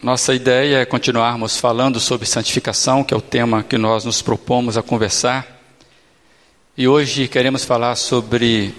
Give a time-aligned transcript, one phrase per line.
[0.00, 4.76] Nossa ideia é continuarmos falando sobre santificação, que é o tema que nós nos propomos
[4.76, 5.60] a conversar.
[6.76, 8.72] E hoje queremos falar sobre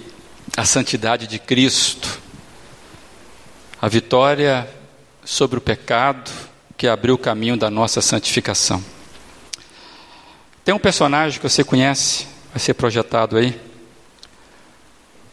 [0.55, 2.21] a santidade de Cristo,
[3.81, 4.65] a vitória
[5.25, 6.31] sobre o pecado
[6.77, 8.81] que abriu o caminho da nossa santificação.
[10.63, 13.59] Tem um personagem que você conhece, vai ser projetado aí.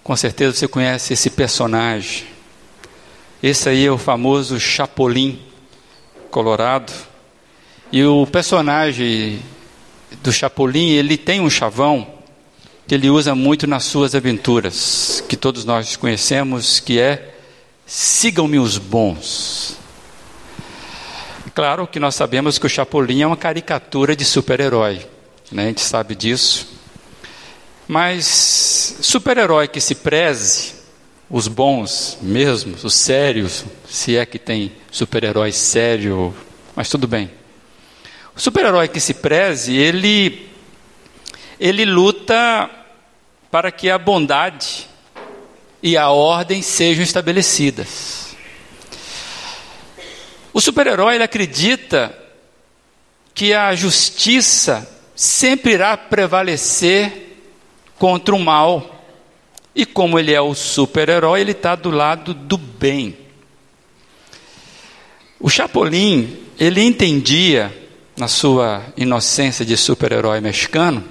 [0.03, 2.27] Com certeza você conhece esse personagem.
[3.41, 5.47] Esse aí é o famoso Chapolin
[6.31, 6.93] colorado.
[7.93, 9.41] E o personagem
[10.23, 12.07] do Chapolin, ele tem um chavão
[12.87, 17.35] que ele usa muito nas suas aventuras, que todos nós conhecemos, que é
[17.85, 19.77] sigam-me os bons.
[21.55, 25.05] Claro que nós sabemos que o Chapolin é uma caricatura de super-herói,
[25.51, 25.65] né?
[25.65, 26.69] a gente sabe disso.
[27.89, 30.75] Mas super-herói que se preze,
[31.29, 36.35] os bons mesmo, os sérios, se é que tem super-herói sério,
[36.75, 37.31] mas tudo bem.
[38.35, 40.49] O super-herói que se preze, ele,
[41.59, 42.71] ele luta
[43.51, 44.87] para que a bondade
[45.83, 48.37] e a ordem sejam estabelecidas.
[50.53, 52.17] O super-herói acredita
[53.35, 57.39] que a justiça sempre irá prevalecer
[57.99, 58.96] contra o mal
[59.77, 63.15] e como ele é o super-herói, ele está do lado do bem.
[65.39, 67.71] O Chapolin, ele entendia,
[68.17, 71.05] na sua inocência de super-herói mexicano,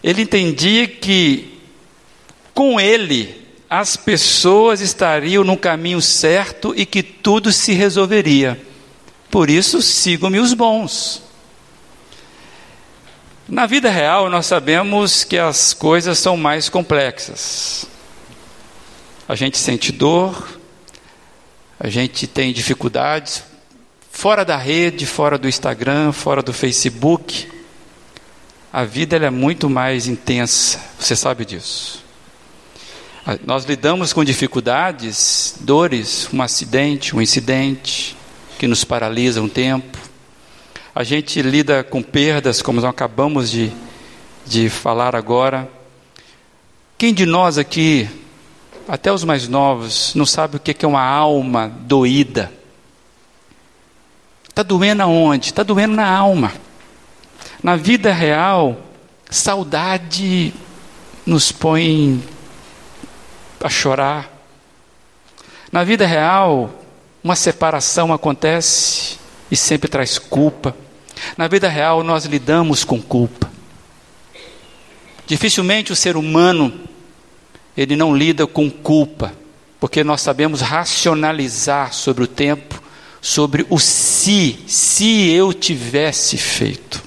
[0.00, 1.58] ele entendia que
[2.54, 3.34] com ele
[3.68, 8.62] as pessoas estariam no caminho certo e que tudo se resolveria.
[9.28, 11.25] Por isso, sigam-me os bons.
[13.48, 17.86] Na vida real, nós sabemos que as coisas são mais complexas.
[19.28, 20.58] A gente sente dor,
[21.78, 23.44] a gente tem dificuldades
[24.10, 27.48] fora da rede, fora do Instagram, fora do Facebook.
[28.72, 32.04] A vida é muito mais intensa, você sabe disso.
[33.44, 38.16] Nós lidamos com dificuldades, dores, um acidente, um incidente
[38.58, 40.06] que nos paralisa um tempo
[40.96, 43.70] a gente lida com perdas, como nós acabamos de,
[44.46, 45.68] de falar agora.
[46.96, 48.08] Quem de nós aqui,
[48.88, 52.50] até os mais novos, não sabe o que é uma alma doída?
[54.48, 55.48] Está doendo aonde?
[55.48, 56.50] Está doendo na alma.
[57.62, 58.80] Na vida real,
[59.28, 60.54] saudade
[61.26, 62.24] nos põe
[63.62, 64.32] a chorar.
[65.70, 66.70] Na vida real,
[67.22, 69.18] uma separação acontece
[69.50, 70.74] e sempre traz culpa.
[71.36, 73.50] Na vida real, nós lidamos com culpa.
[75.26, 76.72] Dificilmente o ser humano
[77.76, 79.32] ele não lida com culpa,
[79.78, 82.82] porque nós sabemos racionalizar sobre o tempo,
[83.20, 87.02] sobre o se, se eu tivesse feito.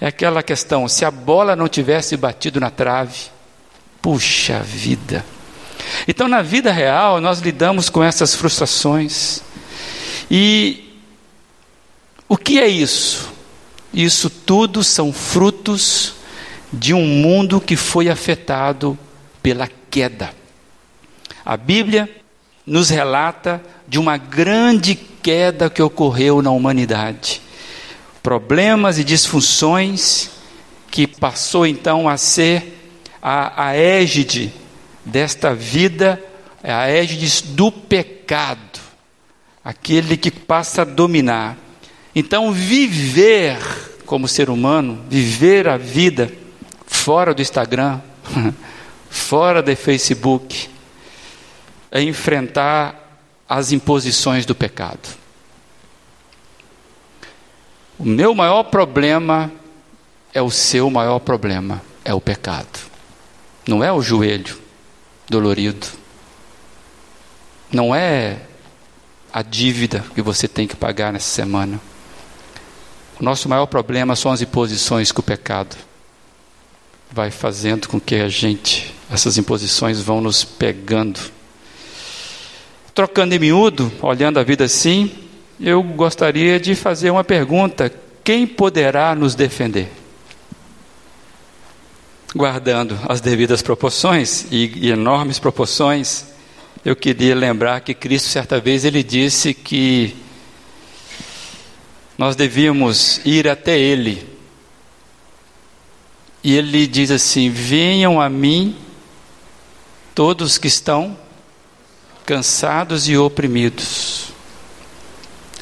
[0.00, 3.30] É aquela questão, se a bola não tivesse batido na trave,
[4.00, 5.24] puxa vida.
[6.06, 9.40] Então, na vida real, nós lidamos com essas frustrações.
[10.30, 10.85] E
[12.58, 13.32] é isso?
[13.92, 16.14] Isso tudo são frutos
[16.72, 18.98] de um mundo que foi afetado
[19.42, 20.34] pela queda.
[21.44, 22.10] A Bíblia
[22.66, 27.40] nos relata de uma grande queda que ocorreu na humanidade.
[28.22, 30.30] Problemas e disfunções
[30.90, 32.76] que passou então a ser
[33.22, 34.52] a, a égide
[35.04, 36.22] desta vida,
[36.62, 38.80] a égide do pecado,
[39.64, 41.56] aquele que passa a dominar.
[42.18, 43.58] Então, viver
[44.06, 46.32] como ser humano, viver a vida
[46.86, 48.00] fora do Instagram,
[49.10, 50.70] fora do Facebook,
[51.90, 55.06] é enfrentar as imposições do pecado.
[57.98, 59.52] O meu maior problema
[60.32, 62.78] é o seu maior problema, é o pecado.
[63.68, 64.58] Não é o joelho
[65.28, 65.86] dolorido.
[67.70, 68.38] Não é
[69.30, 71.78] a dívida que você tem que pagar nessa semana.
[73.18, 75.74] O nosso maior problema são as imposições que o pecado
[77.10, 81.18] vai fazendo com que a gente, essas imposições vão nos pegando.
[82.94, 85.10] Trocando em miúdo, olhando a vida assim,
[85.58, 87.90] eu gostaria de fazer uma pergunta:
[88.22, 89.88] quem poderá nos defender?
[92.34, 96.26] Guardando as devidas proporções e, e enormes proporções,
[96.84, 100.14] eu queria lembrar que Cristo certa vez ele disse que
[102.16, 104.26] nós devíamos ir até Ele.
[106.42, 108.76] E Ele diz assim: Venham a mim
[110.14, 111.18] todos que estão
[112.24, 114.28] cansados e oprimidos,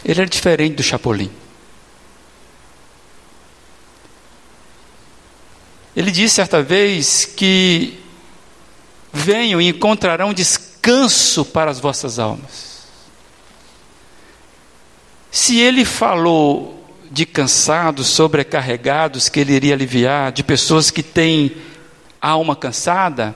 [0.04, 1.30] Ele era diferente do Chapolin.
[5.96, 8.00] Ele disse certa vez que
[9.12, 12.73] venham e encontrarão descanso para as vossas almas.
[15.34, 21.56] Se ele falou de cansados, sobrecarregados, que ele iria aliviar, de pessoas que têm
[22.22, 23.34] alma cansada,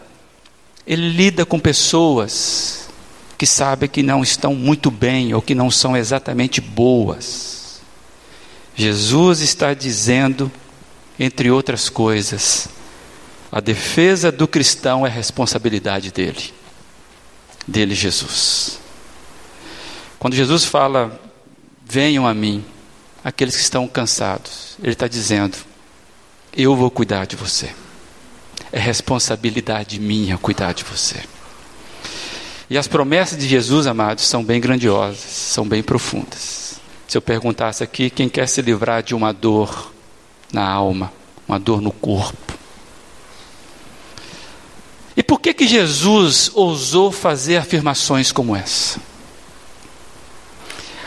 [0.87, 2.89] ele lida com pessoas
[3.37, 7.81] que sabem que não estão muito bem ou que não são exatamente boas.
[8.77, 10.49] Jesus está dizendo,
[11.19, 12.69] entre outras coisas,
[13.50, 16.55] a defesa do cristão é responsabilidade dele,
[17.67, 18.79] dele Jesus.
[20.21, 21.27] Quando Jesus fala,
[21.88, 22.64] venham a mim,
[23.25, 25.56] aqueles que estão cansados, ele está dizendo,
[26.55, 27.73] eu vou cuidar de você.
[28.70, 31.23] É responsabilidade minha cuidar de você.
[32.69, 36.79] E as promessas de Jesus, amados, são bem grandiosas, são bem profundas.
[37.06, 39.90] Se eu perguntasse aqui, quem quer se livrar de uma dor
[40.52, 41.11] na alma,
[41.49, 42.58] uma dor no corpo,
[45.17, 49.00] e por que que Jesus ousou fazer afirmações como essa?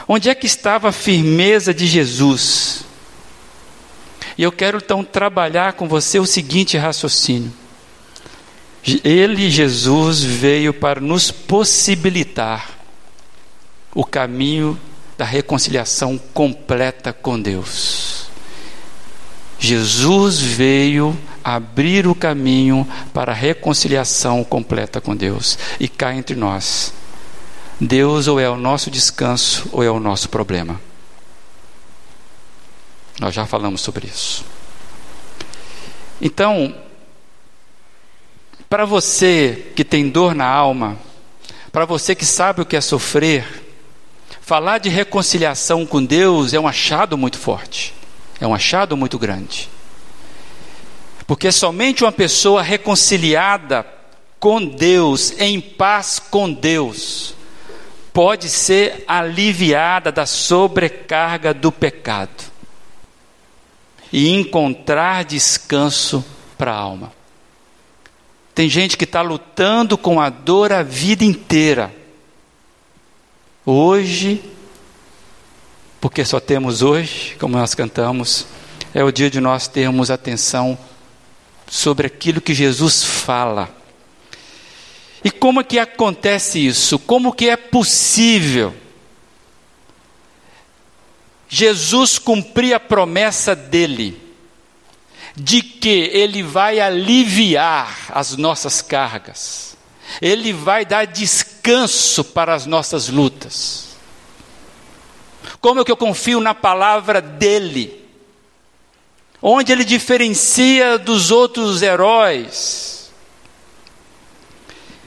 [0.08, 2.86] Onde é que estava a firmeza de Jesus?
[4.38, 7.54] E eu quero então trabalhar com você o seguinte raciocínio.
[9.04, 12.70] Ele, Jesus, veio para nos possibilitar
[13.94, 14.80] o caminho
[15.18, 18.26] da reconciliação completa com Deus.
[19.60, 25.60] Jesus veio abrir o caminho para a reconciliação completa com Deus.
[25.80, 26.92] E cá entre nós,
[27.84, 30.80] Deus ou é o nosso descanso ou é o nosso problema.
[33.20, 34.46] Nós já falamos sobre isso.
[36.22, 36.76] Então,
[38.70, 40.96] para você que tem dor na alma,
[41.72, 43.64] para você que sabe o que é sofrer,
[44.42, 47.96] falar de reconciliação com Deus é um achado muito forte.
[48.40, 49.68] É um achado muito grande.
[51.26, 53.88] Porque somente uma pessoa reconciliada
[54.40, 57.36] com Deus, em paz com Deus,
[58.14, 62.52] pode ser aliviada da sobrecarga do pecado
[64.12, 66.24] e encontrar descanso
[66.58, 67.14] para a alma.
[68.54, 71.94] Tem gente que está lutando com a dor a vida inteira.
[73.66, 74.44] Hoje
[76.02, 78.48] porque só temos hoje, como nós cantamos,
[78.92, 80.76] é o dia de nós termos atenção
[81.70, 83.70] sobre aquilo que Jesus fala.
[85.24, 86.98] E como que acontece isso?
[86.98, 88.74] Como que é possível
[91.54, 94.18] Jesus cumprir a promessa dele
[95.36, 99.76] de que ele vai aliviar as nossas cargas.
[100.22, 103.98] Ele vai dar descanso para as nossas lutas.
[105.60, 108.02] Como é que eu confio na palavra dele?
[109.42, 113.01] Onde ele diferencia dos outros heróis?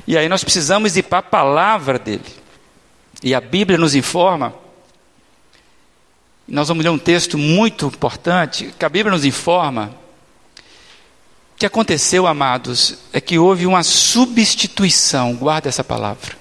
[0.06, 2.24] E aí nós precisamos ir para a palavra dele.
[3.22, 4.54] E a Bíblia nos informa.
[6.46, 9.94] Nós vamos ler um texto muito importante, que a Bíblia nos informa.
[11.54, 16.36] O que aconteceu, amados, é que houve uma substituição, guarda essa palavra.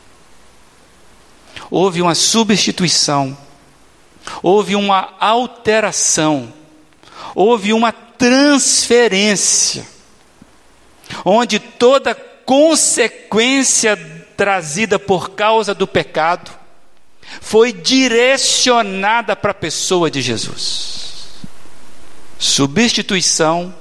[1.70, 3.38] Houve uma substituição
[4.42, 6.54] houve uma alteração,
[7.36, 9.86] houve uma transferência,
[11.26, 13.96] onde toda consequência
[14.36, 16.52] trazida por causa do pecado
[17.42, 21.44] foi direcionada para a pessoa de Jesus.
[22.38, 23.74] Substituição,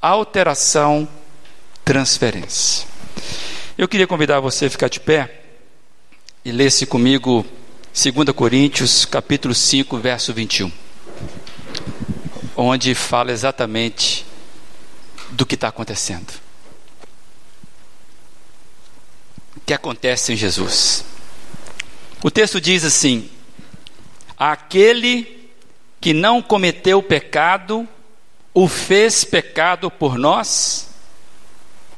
[0.00, 1.08] alteração,
[1.84, 2.86] transferência.
[3.78, 5.42] Eu queria convidar você a ficar de pé
[6.44, 7.44] e lesse comigo
[7.92, 10.70] 2 Coríntios, capítulo 5, verso 21,
[12.54, 14.24] onde fala exatamente
[15.30, 16.32] do que está acontecendo.
[19.55, 21.04] O que acontece em Jesus?
[22.22, 23.28] O texto diz assim:
[24.38, 25.50] Aquele
[26.00, 27.86] que não cometeu pecado,
[28.54, 30.88] o fez pecado por nós,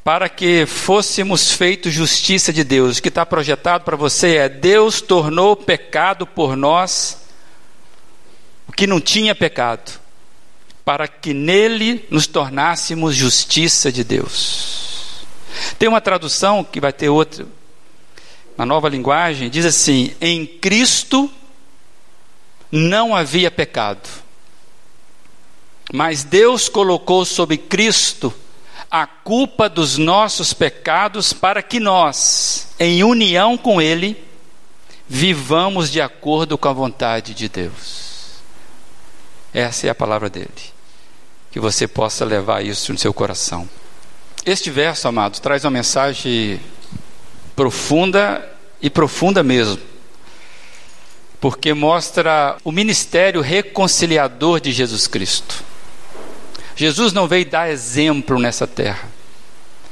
[0.03, 2.97] para que fôssemos feitos justiça de Deus.
[2.97, 7.19] O que está projetado para você é: Deus tornou pecado por nós
[8.67, 9.99] o que não tinha pecado,
[10.83, 15.25] para que nele nos tornássemos justiça de Deus.
[15.77, 17.45] Tem uma tradução que vai ter outra,
[18.59, 21.31] na nova linguagem, diz assim: em Cristo
[22.69, 24.09] não havia pecado,
[25.93, 28.33] mas Deus colocou sobre Cristo
[28.91, 34.21] a culpa dos nossos pecados para que nós, em união com Ele,
[35.07, 38.41] vivamos de acordo com a vontade de Deus.
[39.53, 40.49] Essa é a palavra dele.
[41.49, 43.69] Que você possa levar isso no seu coração.
[44.45, 46.59] Este verso, amados, traz uma mensagem
[47.59, 48.49] profunda
[48.81, 49.81] e profunda mesmo.
[51.41, 55.61] Porque mostra o ministério reconciliador de Jesus Cristo.
[56.73, 59.09] Jesus não veio dar exemplo nessa terra.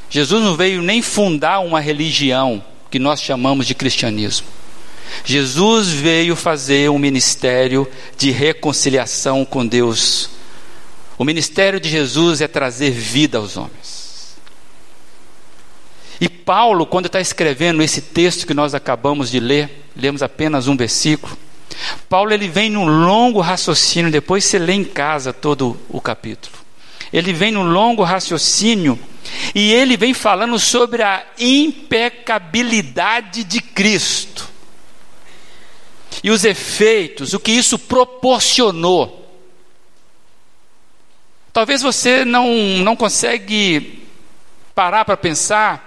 [0.10, 4.48] Jesus não veio nem fundar uma religião que nós chamamos de cristianismo.
[5.26, 7.86] Jesus veio fazer um ministério
[8.18, 10.30] de reconciliação com Deus.
[11.18, 14.07] O ministério de Jesus é trazer vida aos homens.
[16.20, 20.76] E Paulo, quando está escrevendo esse texto que nós acabamos de ler, lemos apenas um
[20.76, 21.38] versículo.
[22.10, 26.58] Paulo ele vem num longo raciocínio, depois você lê em casa todo o capítulo
[27.12, 29.00] ele vem no longo raciocínio
[29.54, 34.48] e ele vem falando sobre a impecabilidade de Cristo
[36.24, 39.26] e os efeitos, o que isso proporcionou.
[41.54, 42.48] Talvez você não,
[42.80, 44.04] não consegue
[44.74, 45.87] parar para pensar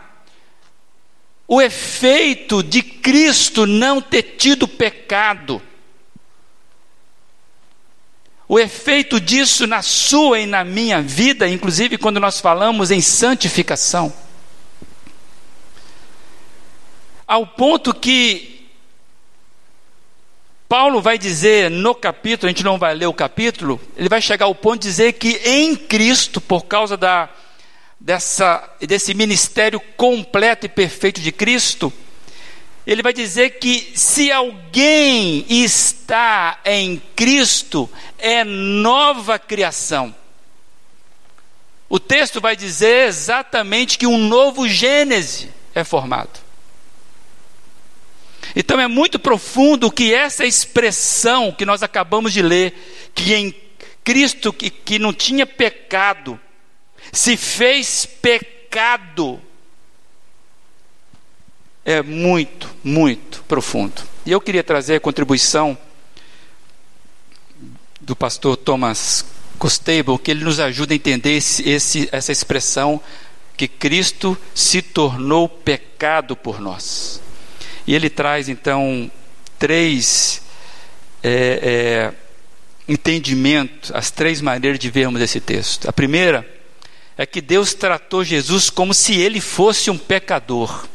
[1.52, 5.61] o efeito de Cristo não ter tido pecado
[8.47, 14.12] o efeito disso na sua e na minha vida, inclusive quando nós falamos em santificação.
[17.26, 18.69] Ao ponto que
[20.69, 24.47] Paulo vai dizer no capítulo, a gente não vai ler o capítulo, ele vai chegar
[24.47, 27.28] ao ponto de dizer que em Cristo, por causa da,
[28.00, 31.92] dessa, desse ministério completo e perfeito de Cristo,
[32.87, 37.88] ele vai dizer que se alguém está em Cristo,
[38.19, 40.14] é nova criação.
[41.88, 46.40] O texto vai dizer exatamente que um novo Gênese é formado.
[48.57, 53.54] Então é muito profundo que essa expressão que nós acabamos de ler, que em
[54.02, 56.40] Cristo que, que não tinha pecado,
[57.12, 59.40] se fez pecado,
[61.85, 64.02] é muito, muito profundo.
[64.25, 65.76] E eu queria trazer a contribuição
[68.00, 69.25] do pastor Thomas
[69.59, 73.00] Costable, que ele nos ajuda a entender esse, esse, essa expressão
[73.57, 77.21] que Cristo se tornou pecado por nós.
[77.87, 79.11] E ele traz então
[79.59, 80.43] três
[81.23, 82.14] é, é,
[82.88, 85.88] entendimentos, as três maneiras de vermos esse texto.
[85.88, 86.60] A primeira
[87.21, 90.89] é que Deus tratou Jesus como se ele fosse um pecador.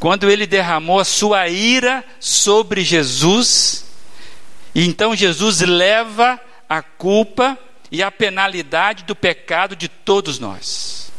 [0.00, 3.84] Quando ele derramou a sua ira sobre Jesus,
[4.74, 7.56] então Jesus leva a culpa
[7.92, 11.12] e a penalidade do pecado de todos nós.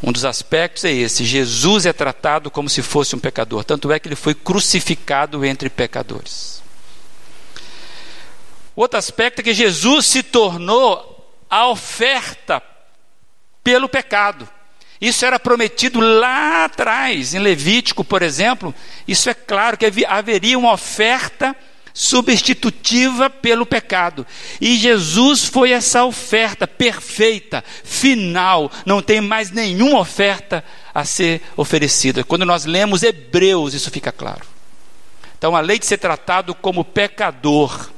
[0.00, 3.98] Um dos aspectos é esse: Jesus é tratado como se fosse um pecador, tanto é
[3.98, 6.62] que ele foi crucificado entre pecadores.
[8.76, 12.62] Outro aspecto é que Jesus se tornou a oferta
[13.66, 14.48] pelo pecado.
[15.00, 18.72] Isso era prometido lá atrás, em Levítico, por exemplo.
[19.08, 21.54] Isso é claro que haveria uma oferta
[21.92, 24.24] substitutiva pelo pecado.
[24.60, 30.62] E Jesus foi essa oferta perfeita, final, não tem mais nenhuma oferta
[30.94, 32.22] a ser oferecida.
[32.22, 34.46] Quando nós lemos Hebreus, isso fica claro.
[35.36, 37.90] Então, além de ser tratado como pecador,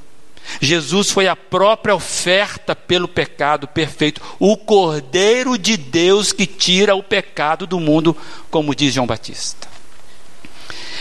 [0.61, 7.03] Jesus foi a própria oferta pelo pecado perfeito, o Cordeiro de Deus que tira o
[7.03, 8.15] pecado do mundo,
[8.49, 9.67] como diz João Batista.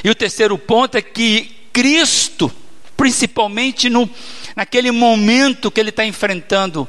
[0.05, 2.53] E o terceiro ponto é que Cristo
[2.99, 4.11] principalmente no,
[4.57, 6.87] naquele momento que ele está enfrentando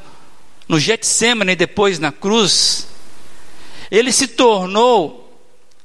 [0.68, 2.88] no Getsemane e depois na cruz,
[3.90, 5.32] ele se tornou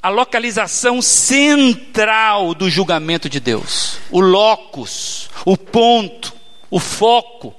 [0.02, 6.34] a localização central do julgamento de Deus, o locus, o ponto,
[6.70, 7.56] o foco.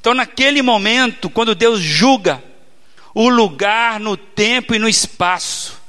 [0.00, 2.42] Então, naquele momento, quando Deus julga,
[3.14, 5.80] o lugar no tempo e no espaço,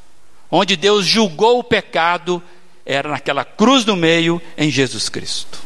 [0.50, 2.42] onde Deus julgou o pecado,
[2.86, 5.60] era naquela cruz no meio em Jesus Cristo.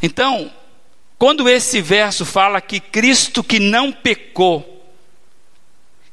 [0.00, 0.52] Então,
[1.18, 4.68] quando esse verso fala que Cristo que não pecou,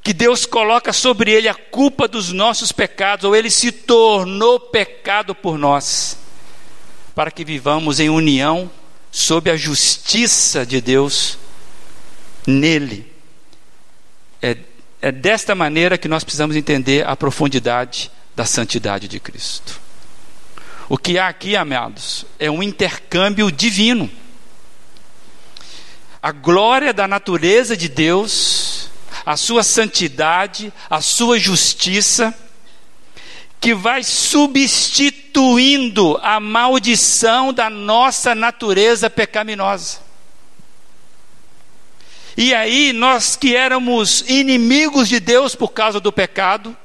[0.01, 5.35] que Deus coloca sobre ele a culpa dos nossos pecados, ou ele se tornou pecado
[5.35, 6.17] por nós,
[7.19, 8.71] para que vivamos em união
[9.11, 11.37] sob a justiça de Deus
[12.47, 13.11] nele.
[14.41, 14.55] É,
[15.01, 19.81] é desta maneira que nós precisamos entender a profundidade da santidade de Cristo.
[20.87, 24.09] O que há aqui, amados, é um intercâmbio divino.
[26.21, 28.89] A glória da natureza de Deus,
[29.25, 32.33] a sua santidade, a sua justiça,
[33.59, 39.99] que vai substituindo a maldição da nossa natureza pecaminosa.
[42.37, 46.75] E aí, nós que éramos inimigos de Deus por causa do pecado,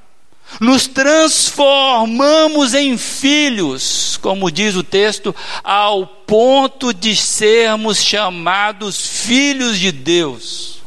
[0.61, 9.93] nos transformamos em filhos, como diz o texto, ao ponto de sermos chamados filhos de
[9.93, 10.83] Deus.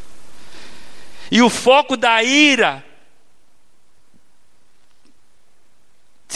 [1.31, 2.83] E o foco da ira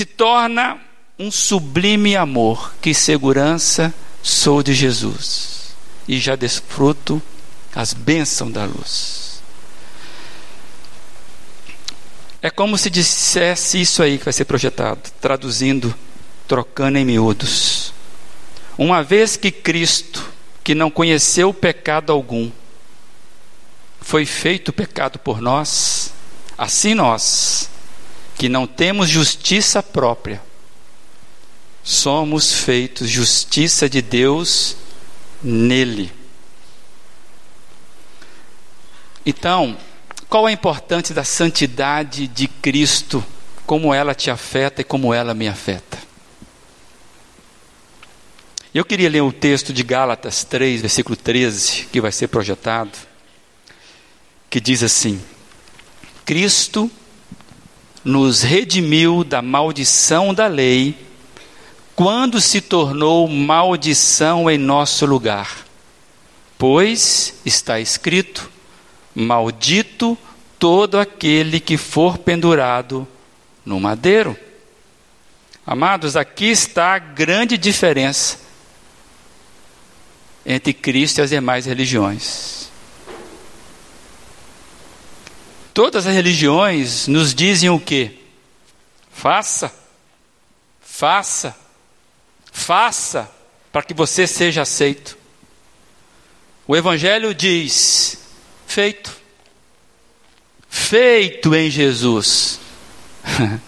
[0.02, 0.80] se torna
[1.20, 3.94] um sublime amor, que segurança
[4.24, 5.76] sou de Jesus
[6.08, 7.22] e já desfruto
[7.76, 9.44] as bênçãos da luz.
[12.42, 15.94] É como se dissesse isso aí que vai ser projetado, traduzindo,
[16.48, 17.94] trocando em miúdos.
[18.80, 20.28] Uma vez que Cristo,
[20.64, 22.50] que não conheceu pecado algum,
[24.00, 26.12] foi feito pecado por nós,
[26.58, 27.70] assim nós,
[28.42, 30.42] que não temos justiça própria,
[31.84, 34.76] somos feitos justiça de Deus
[35.44, 36.12] nele.
[39.24, 39.78] Então,
[40.28, 43.24] qual a importância da santidade de Cristo?
[43.64, 46.00] Como ela te afeta e como ela me afeta?
[48.74, 52.98] Eu queria ler o texto de Gálatas 3, versículo 13, que vai ser projetado,
[54.50, 55.22] que diz assim:
[56.26, 56.90] Cristo
[58.04, 60.96] nos redimiu da maldição da lei,
[61.96, 65.66] quando se tornou maldição em nosso lugar.
[66.58, 68.50] Pois está escrito:
[69.14, 70.18] Maldito
[70.58, 73.08] todo aquele que for pendurado
[73.66, 74.38] no madeiro.
[75.66, 78.40] Amados, aqui está a grande diferença
[80.46, 82.61] entre Cristo e as demais religiões.
[85.74, 88.20] Todas as religiões nos dizem o que?
[89.12, 89.74] Faça,
[90.82, 91.56] faça,
[92.52, 93.32] faça,
[93.72, 95.18] para que você seja aceito.
[96.68, 98.18] O Evangelho diz:
[98.68, 99.20] Feito.
[100.70, 102.60] Feito em Jesus.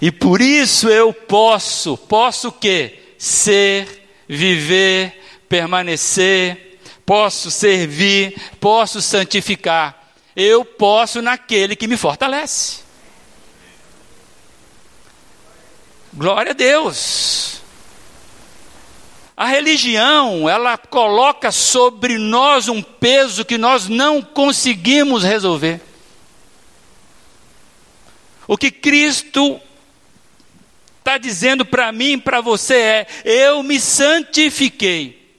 [0.00, 3.00] e por isso eu posso, posso o quê?
[3.18, 9.97] Ser, viver, permanecer, posso servir, posso santificar.
[10.40, 12.82] Eu posso naquele que me fortalece.
[16.14, 17.60] Glória a Deus.
[19.36, 25.80] A religião, ela coloca sobre nós um peso que nós não conseguimos resolver.
[28.46, 29.60] O que Cristo
[31.00, 35.36] está dizendo para mim e para você é: eu me santifiquei,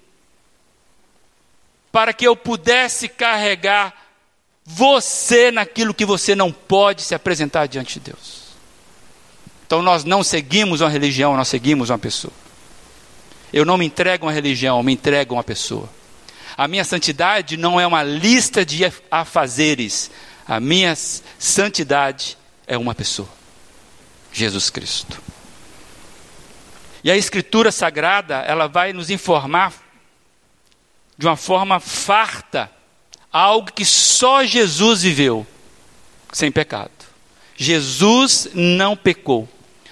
[1.89, 4.08] para que eu pudesse carregar
[4.71, 8.49] você naquilo que você não pode se apresentar diante de Deus.
[9.65, 12.31] Então nós não seguimos uma religião, nós seguimos uma pessoa.
[13.51, 15.89] Eu não me entrego a uma religião, eu me entrego a uma pessoa.
[16.55, 20.11] A minha santidade não é uma lista de afazeres.
[20.47, 23.29] A minha santidade é uma pessoa.
[24.31, 25.19] Jesus Cristo.
[27.03, 29.73] E a escritura sagrada, ela vai nos informar
[31.17, 32.71] de uma forma farta
[33.31, 35.45] algo que só Jesus viveu
[36.31, 36.91] sem pecado.
[37.55, 39.47] Jesus não pecou,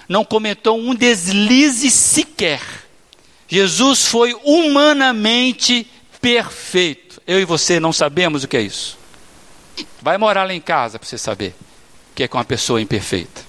[0.08, 2.62] não cometeu um deslize sequer.
[3.46, 5.86] Jesus foi humanamente
[6.20, 7.20] perfeito.
[7.26, 8.98] Eu e você não sabemos o que é isso.
[10.00, 11.54] Vai morar lá em casa para você saber
[12.12, 13.46] o que é com uma pessoa imperfeita.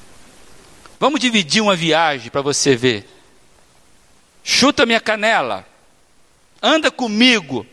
[1.00, 3.08] Vamos dividir uma viagem para você ver.
[4.44, 5.66] Chuta minha canela.
[6.62, 7.66] Anda comigo.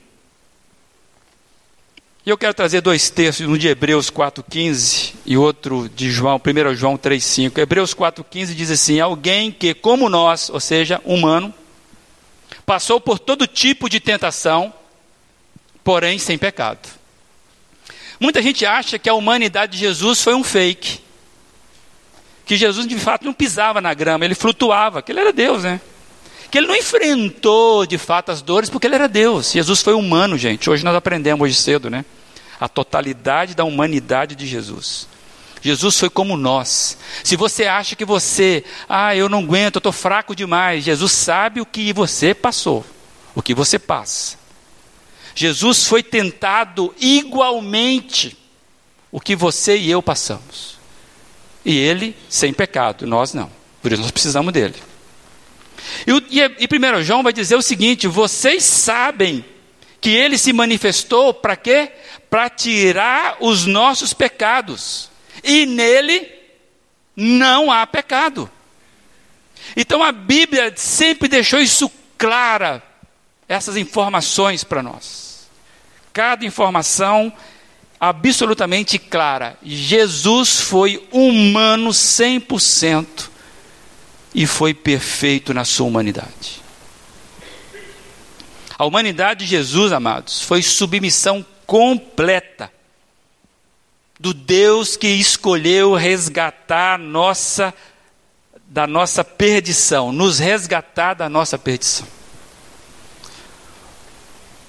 [2.26, 6.74] E eu quero trazer dois textos, um de Hebreus 4,15 e outro de João, 1
[6.74, 7.56] João 3,5.
[7.56, 11.54] Hebreus 4,15 diz assim: Alguém que, como nós, ou seja, humano,
[12.66, 14.74] passou por todo tipo de tentação,
[15.84, 16.88] porém sem pecado.
[18.18, 20.98] Muita gente acha que a humanidade de Jesus foi um fake.
[22.44, 25.80] Que Jesus de fato não pisava na grama, ele flutuava, que ele era Deus, né?
[26.50, 29.52] Que ele não enfrentou de fato as dores porque ele era Deus.
[29.52, 30.68] Jesus foi humano, gente.
[30.68, 32.04] Hoje nós aprendemos hoje cedo, né?
[32.60, 35.08] A totalidade da humanidade de Jesus.
[35.60, 36.96] Jesus foi como nós.
[37.24, 41.60] Se você acha que você, ah, eu não aguento, eu estou fraco demais, Jesus sabe
[41.60, 42.84] o que você passou,
[43.34, 44.38] o que você passa.
[45.34, 48.36] Jesus foi tentado igualmente
[49.10, 50.78] o que você e eu passamos.
[51.64, 53.50] E ele sem pecado, nós não.
[53.82, 54.74] Por isso nós precisamos dele.
[56.06, 59.44] E, e, e 1 João vai dizer o seguinte: vocês sabem
[60.00, 61.90] que ele se manifestou para quê?
[62.36, 65.08] Para tirar os nossos pecados
[65.42, 66.30] e nele
[67.16, 68.50] não há pecado.
[69.74, 72.82] Então a Bíblia sempre deixou isso clara,
[73.48, 75.48] essas informações para nós.
[76.12, 77.32] Cada informação
[77.98, 79.56] absolutamente clara.
[79.62, 83.30] Jesus foi humano 100%
[84.34, 86.60] e foi perfeito na sua humanidade.
[88.78, 92.72] A humanidade de Jesus, amados, foi submissão completa
[94.18, 97.74] do Deus que escolheu resgatar nossa
[98.68, 102.06] da nossa perdição, nos resgatar da nossa perdição.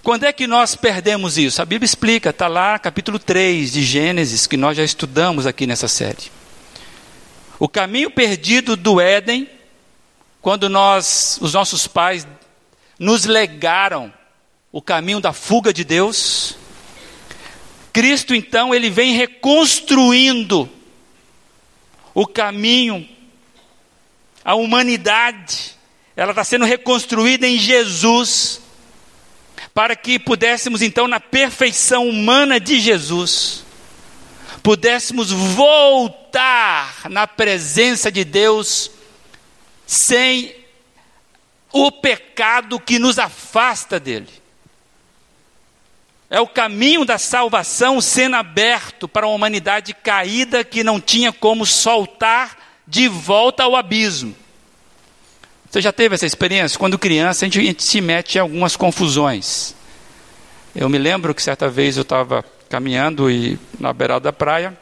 [0.03, 1.61] Quando é que nós perdemos isso?
[1.61, 5.87] A Bíblia explica, está lá capítulo 3 de Gênesis, que nós já estudamos aqui nessa
[5.87, 6.31] série.
[7.59, 9.49] O caminho perdido do Éden,
[10.41, 12.25] quando nós, os nossos pais,
[12.97, 14.13] nos legaram
[14.71, 16.55] o caminho da fuga de Deus,
[17.97, 20.69] Cristo então, ele vem reconstruindo
[22.13, 23.09] o caminho,
[24.45, 25.75] a humanidade,
[26.15, 28.61] ela está sendo reconstruída em Jesus
[29.73, 33.65] para que pudéssemos então, na perfeição humana de Jesus,
[34.61, 38.91] pudéssemos voltar na presença de Deus
[39.87, 40.55] sem
[41.71, 44.29] o pecado que nos afasta dele.
[46.29, 51.65] É o caminho da salvação sendo aberto para uma humanidade caída que não tinha como
[51.65, 54.35] soltar de volta ao abismo.
[55.69, 56.77] Você já teve essa experiência?
[56.77, 59.75] Quando criança, a gente, a gente se mete em algumas confusões.
[60.75, 64.77] Eu me lembro que certa vez eu estava caminhando e, na beirada da praia,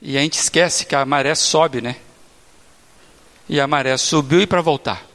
[0.00, 1.96] e a gente esquece que a maré sobe, né?
[3.48, 5.06] E a maré subiu e para voltar.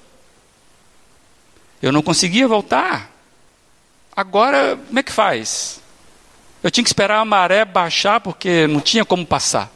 [1.81, 3.11] Eu não conseguia voltar.
[4.17, 5.79] Agora, como é que faz?
[6.63, 9.71] Eu tinha que esperar a maré baixar porque não tinha como passar.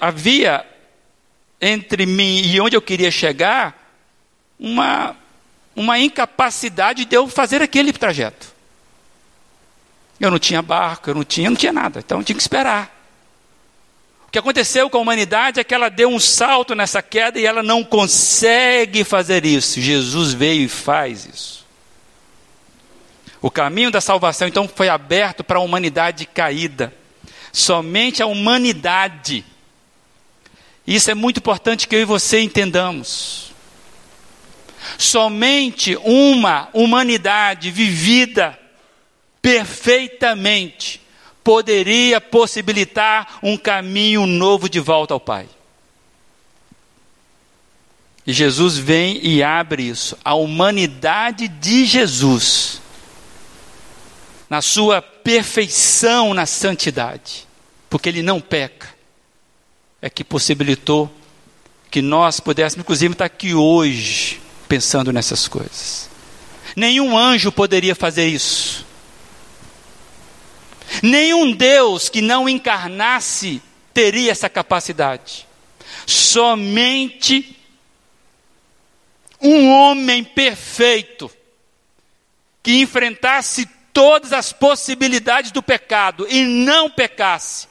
[0.00, 0.66] Havia
[1.60, 3.96] entre mim e onde eu queria chegar
[4.58, 5.16] uma,
[5.76, 8.52] uma incapacidade de eu fazer aquele trajeto.
[10.18, 12.92] Eu não tinha barco, eu não tinha, não tinha nada, então eu tinha que esperar.
[14.26, 17.46] O que aconteceu com a humanidade é que ela deu um salto nessa queda e
[17.46, 19.80] ela não consegue fazer isso.
[19.80, 21.63] Jesus veio e faz isso.
[23.44, 26.94] O caminho da salvação então foi aberto para a humanidade caída.
[27.52, 29.44] Somente a humanidade
[30.86, 33.52] isso é muito importante que eu e você entendamos.
[34.96, 38.58] Somente uma humanidade vivida
[39.42, 41.02] perfeitamente
[41.42, 45.46] poderia possibilitar um caminho novo de volta ao Pai.
[48.26, 50.16] E Jesus vem e abre isso.
[50.24, 52.80] A humanidade de Jesus,
[54.48, 57.46] na sua perfeição na santidade,
[57.88, 58.94] porque ele não peca
[60.04, 61.10] é que possibilitou
[61.90, 66.10] que nós pudéssemos, inclusive, estar aqui hoje pensando nessas coisas.
[66.76, 68.84] Nenhum anjo poderia fazer isso.
[71.02, 73.62] Nenhum Deus que não encarnasse
[73.94, 75.48] teria essa capacidade.
[76.06, 77.56] Somente
[79.40, 81.30] um homem perfeito
[82.62, 87.68] que enfrentasse todas as possibilidades do pecado e não pecasse,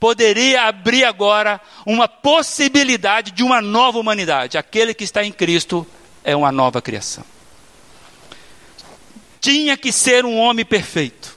[0.00, 4.58] poderia abrir agora uma possibilidade de uma nova humanidade.
[4.58, 5.86] Aquele que está em Cristo
[6.24, 7.24] é uma nova criação.
[9.40, 11.36] Tinha que ser um homem perfeito.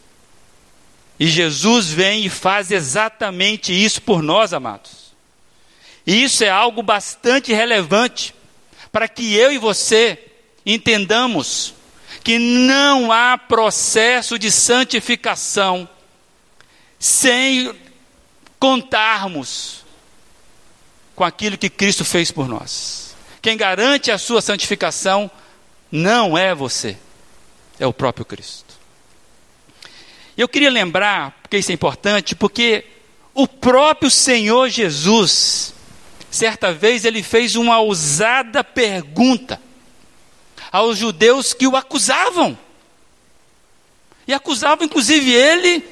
[1.20, 5.13] E Jesus vem e faz exatamente isso por nós, amados.
[6.06, 8.34] E isso é algo bastante relevante
[8.91, 10.17] para que eu e você
[10.65, 11.74] entendamos
[12.28, 15.88] que não há processo de santificação
[17.00, 17.74] sem
[18.60, 19.86] contarmos
[21.16, 23.16] com aquilo que Cristo fez por nós.
[23.42, 25.32] Quem garante a sua santificação
[25.90, 26.98] não é você,
[27.80, 28.76] é o próprio Cristo.
[30.38, 32.84] Eu queria lembrar, porque isso é importante, porque
[33.34, 35.74] o próprio Senhor Jesus,
[36.30, 39.62] certa vez, ele fez uma ousada pergunta
[40.78, 42.58] aos judeus que o acusavam.
[44.28, 45.84] E acusavam, inclusive, ele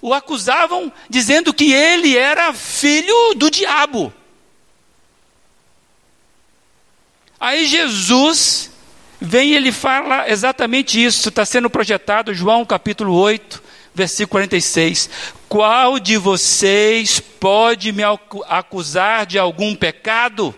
[0.00, 4.12] o acusavam dizendo que ele era filho do diabo.
[7.40, 8.70] Aí Jesus
[9.20, 13.62] vem e ele fala exatamente isso, está sendo projetado, João capítulo 8,
[13.94, 15.08] versículo 46.
[15.48, 18.02] Qual de vocês pode me
[18.48, 20.54] acusar de algum pecado?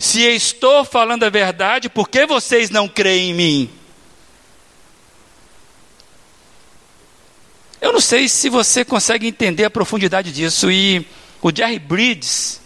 [0.00, 3.70] Se estou falando a verdade, por que vocês não creem em mim?
[7.82, 10.70] Eu não sei se você consegue entender a profundidade disso.
[10.70, 11.06] E
[11.42, 12.62] o Jerry Bridges,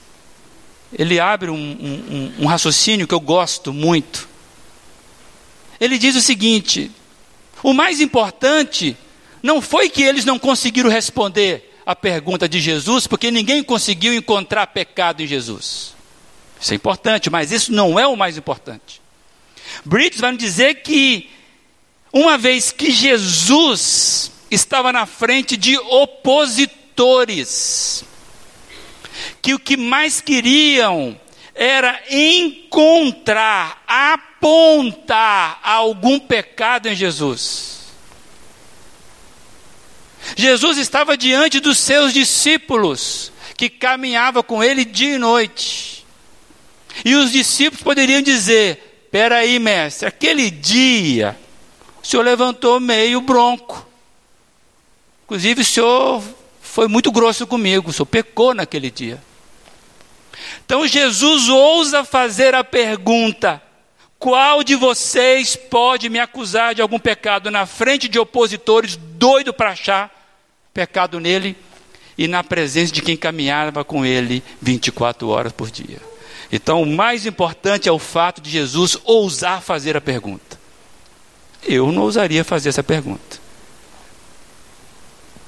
[0.96, 4.28] ele abre um, um, um raciocínio que eu gosto muito.
[5.80, 6.88] Ele diz o seguinte:
[7.64, 8.96] o mais importante
[9.42, 14.68] não foi que eles não conseguiram responder a pergunta de Jesus, porque ninguém conseguiu encontrar
[14.68, 15.93] pecado em Jesus.
[16.60, 19.02] Isso é importante, mas isso não é o mais importante.
[19.84, 21.30] Briggs vai nos dizer que,
[22.12, 26.84] uma vez que Jesus estava na frente de opositores,
[29.42, 31.18] que o que mais queriam
[31.54, 37.74] era encontrar, apontar algum pecado em Jesus.
[40.36, 45.93] Jesus estava diante dos seus discípulos, que caminhava com ele dia e noite.
[47.02, 51.38] E os discípulos poderiam dizer: Peraí, mestre, aquele dia
[52.04, 53.86] o senhor levantou meio bronco.
[55.24, 56.22] Inclusive, o senhor
[56.60, 59.22] foi muito grosso comigo, o senhor pecou naquele dia.
[60.66, 63.62] Então, Jesus ousa fazer a pergunta:
[64.18, 69.70] qual de vocês pode me acusar de algum pecado na frente de opositores doido para
[69.70, 70.10] achar
[70.74, 71.56] pecado nele
[72.18, 76.13] e na presença de quem caminhava com ele 24 horas por dia?
[76.50, 80.58] Então, o mais importante é o fato de Jesus ousar fazer a pergunta.
[81.62, 83.38] Eu não ousaria fazer essa pergunta.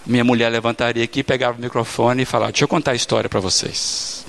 [0.07, 3.41] Minha mulher levantaria aqui, pegava o microfone e falava: Deixa eu contar a história para
[3.41, 4.25] vocês.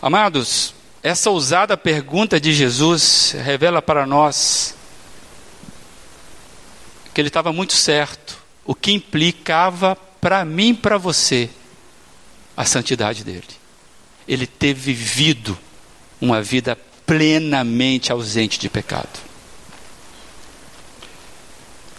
[0.00, 4.74] Amados, essa ousada pergunta de Jesus revela para nós
[7.14, 11.48] que ele estava muito certo, o que implicava para mim e para você
[12.56, 13.46] a santidade dele.
[14.26, 15.56] Ele ter vivido
[16.20, 19.26] uma vida plenamente ausente de pecado.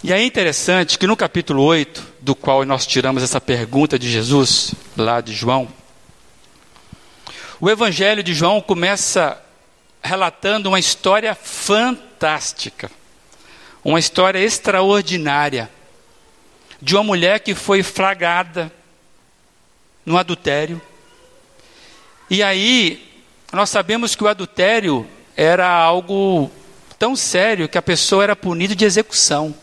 [0.02, 4.74] E é interessante que no capítulo 8, do qual nós tiramos essa pergunta de Jesus,
[4.96, 5.68] lá de João,
[7.60, 9.42] o Evangelho de João começa
[10.00, 12.90] relatando uma história fantástica,
[13.82, 15.68] uma história extraordinária,
[16.80, 18.70] de uma mulher que foi flagrada
[20.06, 20.80] no adultério.
[22.30, 23.08] E aí,
[23.52, 26.50] nós sabemos que o adultério era algo
[26.98, 29.54] tão sério que a pessoa era punida de execução.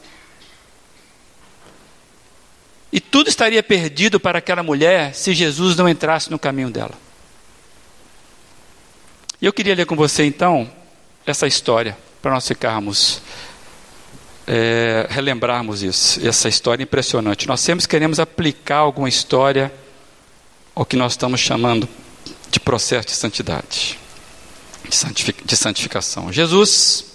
[2.91, 6.93] E tudo estaria perdido para aquela mulher se Jesus não entrasse no caminho dela.
[9.41, 10.71] E eu queria ler com você então
[11.25, 13.21] essa história, para nós ficarmos,
[14.47, 17.47] é, relembrarmos isso, essa história impressionante.
[17.47, 19.71] Nós sempre queremos aplicar alguma história
[20.73, 21.87] ao que nós estamos chamando
[22.55, 23.99] de processo de santidade,
[25.43, 26.31] de santificação.
[26.31, 27.05] Jesus,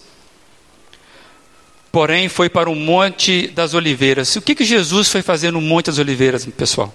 [1.90, 4.36] porém, foi para o Monte das Oliveiras.
[4.36, 6.94] O que, que Jesus foi fazer no Monte das Oliveiras, pessoal?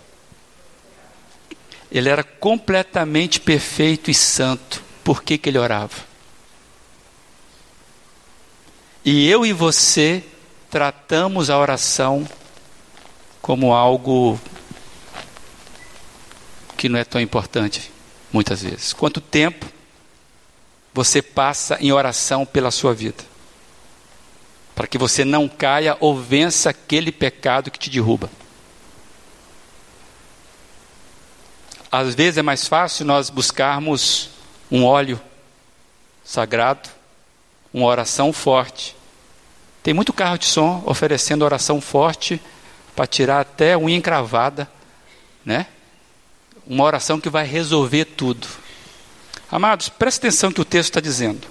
[1.92, 6.06] Ele era completamente perfeito e santo por que, que ele orava.
[9.04, 10.24] E eu e você
[10.70, 12.28] tratamos a oração
[13.42, 14.40] como algo
[16.78, 17.95] que não é tão importante,
[18.36, 18.92] muitas vezes.
[18.92, 19.66] Quanto tempo
[20.94, 23.24] você passa em oração pela sua vida?
[24.76, 28.30] Para que você não caia ou vença aquele pecado que te derruba.
[31.90, 34.32] Às vezes é mais fácil nós buscarmos
[34.70, 35.20] um óleo
[36.26, 36.90] sagrado,
[37.74, 38.98] uma oração forte.
[39.82, 42.42] Tem muito carro de som oferecendo oração forte
[42.94, 44.70] para tirar até unha encravada,
[45.46, 45.68] né?
[46.68, 48.48] Uma oração que vai resolver tudo.
[49.52, 51.48] Amados, preste atenção que o texto está dizendo.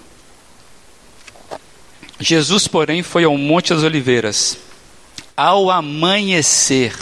[2.19, 4.57] Jesus, porém, foi ao Monte das Oliveiras.
[5.35, 6.93] Ao amanhecer,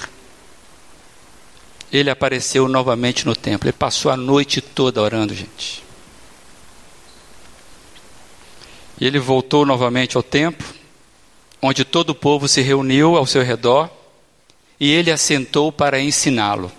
[1.91, 3.67] ele apareceu novamente no templo.
[3.67, 5.83] Ele passou a noite toda orando, gente.
[8.99, 10.67] E ele voltou novamente ao templo,
[11.61, 13.89] onde todo o povo se reuniu ao seu redor,
[14.79, 16.71] e ele assentou para ensiná-lo.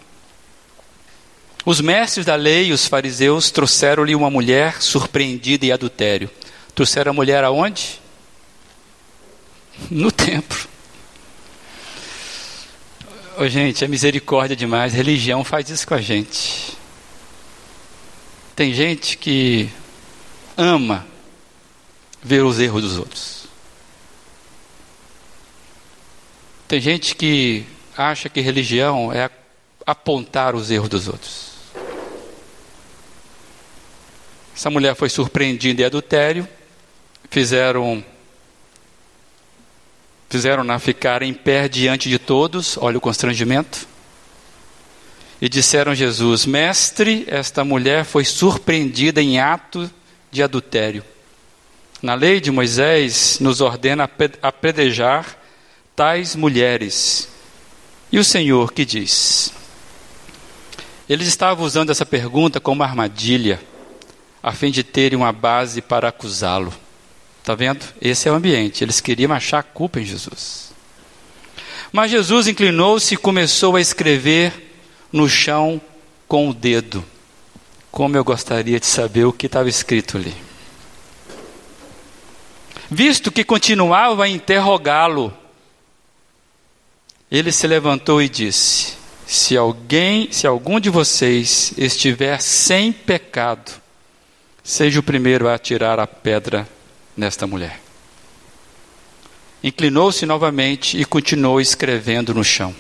[1.65, 6.31] Os mestres da lei os fariseus trouxeram-lhe uma mulher surpreendida em adultério.
[6.75, 8.01] Trouxeram a mulher aonde?
[9.91, 10.69] No templo.
[13.39, 14.93] Oh, gente, é misericórdia demais.
[14.93, 16.77] Religião faz isso com a gente.
[18.55, 19.69] Tem gente que
[20.57, 21.07] ama
[22.23, 23.45] ver os erros dos outros.
[26.69, 27.65] Tem gente que
[27.97, 29.31] acha que religião é
[29.87, 31.54] apontar os erros dos outros.
[34.55, 36.49] Essa mulher foi surpreendida em adultério,
[37.29, 38.05] fizeram
[40.29, 43.87] fizeram-na ficar em pé diante de todos, olha o constrangimento.
[45.41, 49.91] e disseram a Jesus: Mestre, esta mulher foi surpreendida em ato
[50.31, 51.05] de adultério.
[52.01, 54.09] Na lei de Moisés nos ordena
[54.43, 55.37] apedrejar
[55.97, 57.29] tais mulheres.
[58.11, 59.53] E o Senhor que diz?
[61.09, 63.61] Eles estavam usando essa pergunta como armadilha,
[64.45, 66.71] a fim de terem uma base para acusá-lo.
[67.41, 67.83] Está vendo?
[67.99, 68.85] Esse é o ambiente.
[68.85, 70.71] Eles queriam achar culpa em Jesus.
[71.91, 74.53] Mas Jesus inclinou-se e começou a escrever
[75.11, 75.81] no chão
[76.29, 77.03] com o dedo.
[77.91, 80.35] Como eu gostaria de saber o que estava escrito ali.
[82.91, 85.33] Visto que continuava a interrogá-lo,
[87.31, 88.93] ele se levantou e disse:
[89.27, 93.84] Se alguém, se algum de vocês estiver sem pecado,
[94.65, 96.67] seja o primeiro a atirar a pedra
[97.15, 97.81] nesta mulher.
[99.63, 102.75] Inclinou-se novamente e continuou escrevendo no chão.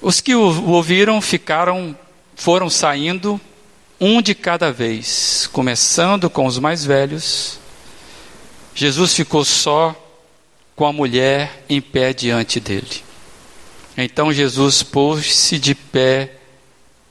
[0.00, 1.96] Os que o ouviram ficaram,
[2.36, 3.40] foram saindo
[4.00, 7.58] um de cada vez, começando com os mais velhos.
[8.74, 9.94] Jesus ficou só
[10.76, 13.02] com a mulher em pé diante dele.
[13.96, 16.34] Então Jesus pôs-se de pé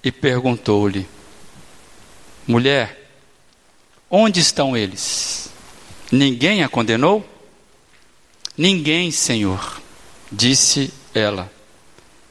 [0.04, 1.08] e perguntou-lhe:
[2.48, 3.10] Mulher,
[4.10, 5.50] onde estão eles?
[6.12, 7.28] Ninguém a condenou?
[8.58, 9.82] Ninguém, Senhor,
[10.32, 11.52] disse ela.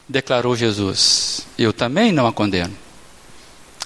[0.08, 2.76] Declarou Jesus: Eu também não a condeno.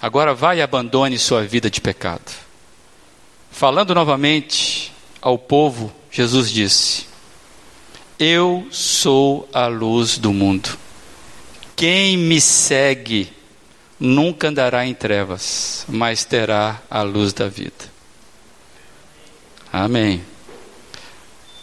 [0.00, 2.30] Agora vai e abandone sua vida de pecado.
[3.50, 7.06] Falando novamente ao povo, Jesus disse:
[8.18, 10.78] Eu sou a luz do mundo.
[11.74, 13.32] Quem me segue
[13.98, 17.98] nunca andará em trevas, mas terá a luz da vida.
[19.72, 20.24] Amém.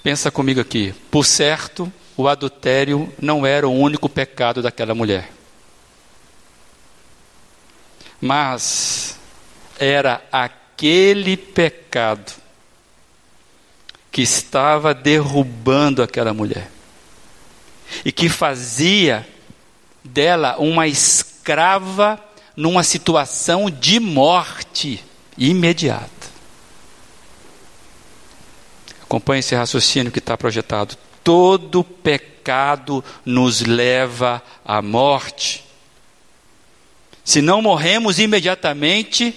[0.04, 0.93] Pensa comigo aqui.
[1.10, 5.32] Por certo, o adultério não era o único pecado daquela mulher.
[8.21, 9.17] Mas
[9.80, 12.32] era aquele pecado
[14.12, 16.71] que estava derrubando aquela mulher
[18.04, 19.28] e que fazia
[20.04, 21.35] dela uma escrava
[22.56, 25.04] numa situação de morte
[25.38, 26.10] imediata.
[29.04, 30.98] Acompanhe esse raciocínio que está projetado.
[31.24, 35.64] Todo pecado nos leva à morte.
[37.24, 39.36] Se não morremos imediatamente,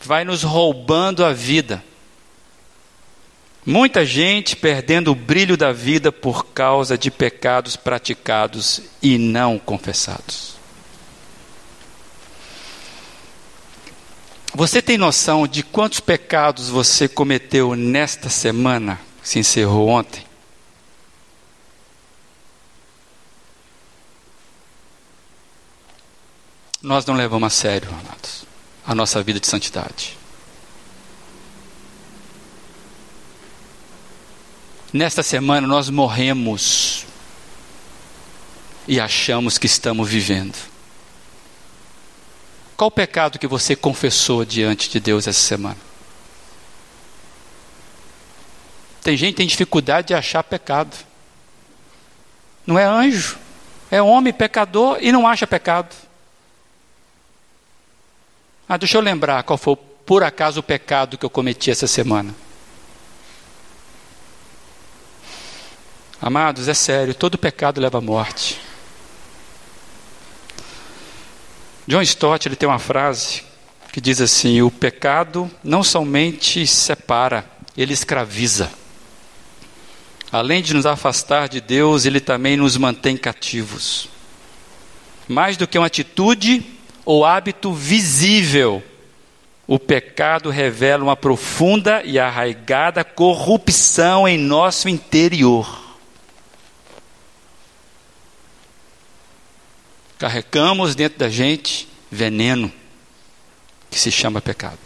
[0.00, 1.82] vai nos roubando a vida.
[3.64, 10.59] Muita gente perdendo o brilho da vida por causa de pecados praticados e não confessados.
[14.54, 20.24] Você tem noção de quantos pecados você cometeu nesta semana que se encerrou ontem?
[26.82, 28.44] Nós não levamos a sério, amados,
[28.84, 30.18] a nossa vida de santidade.
[34.92, 37.06] Nesta semana nós morremos
[38.88, 40.69] e achamos que estamos vivendo.
[42.80, 45.76] Qual o pecado que você confessou diante de Deus essa semana?
[49.02, 50.96] Tem gente que tem dificuldade de achar pecado.
[52.66, 53.38] Não é anjo,
[53.90, 55.94] é homem pecador e não acha pecado.
[58.66, 62.34] Ah, deixa eu lembrar qual foi por acaso o pecado que eu cometi essa semana.
[66.18, 68.69] Amados, é sério, todo pecado leva à morte.
[71.90, 73.42] John Stott ele tem uma frase
[73.90, 77.44] que diz assim: o pecado não somente separa,
[77.76, 78.70] ele escraviza.
[80.30, 84.08] Além de nos afastar de Deus, ele também nos mantém cativos.
[85.26, 86.64] Mais do que uma atitude
[87.04, 88.80] ou hábito visível,
[89.66, 95.79] o pecado revela uma profunda e arraigada corrupção em nosso interior.
[100.20, 102.70] Carregamos dentro da gente veneno
[103.90, 104.78] que se chama pecado.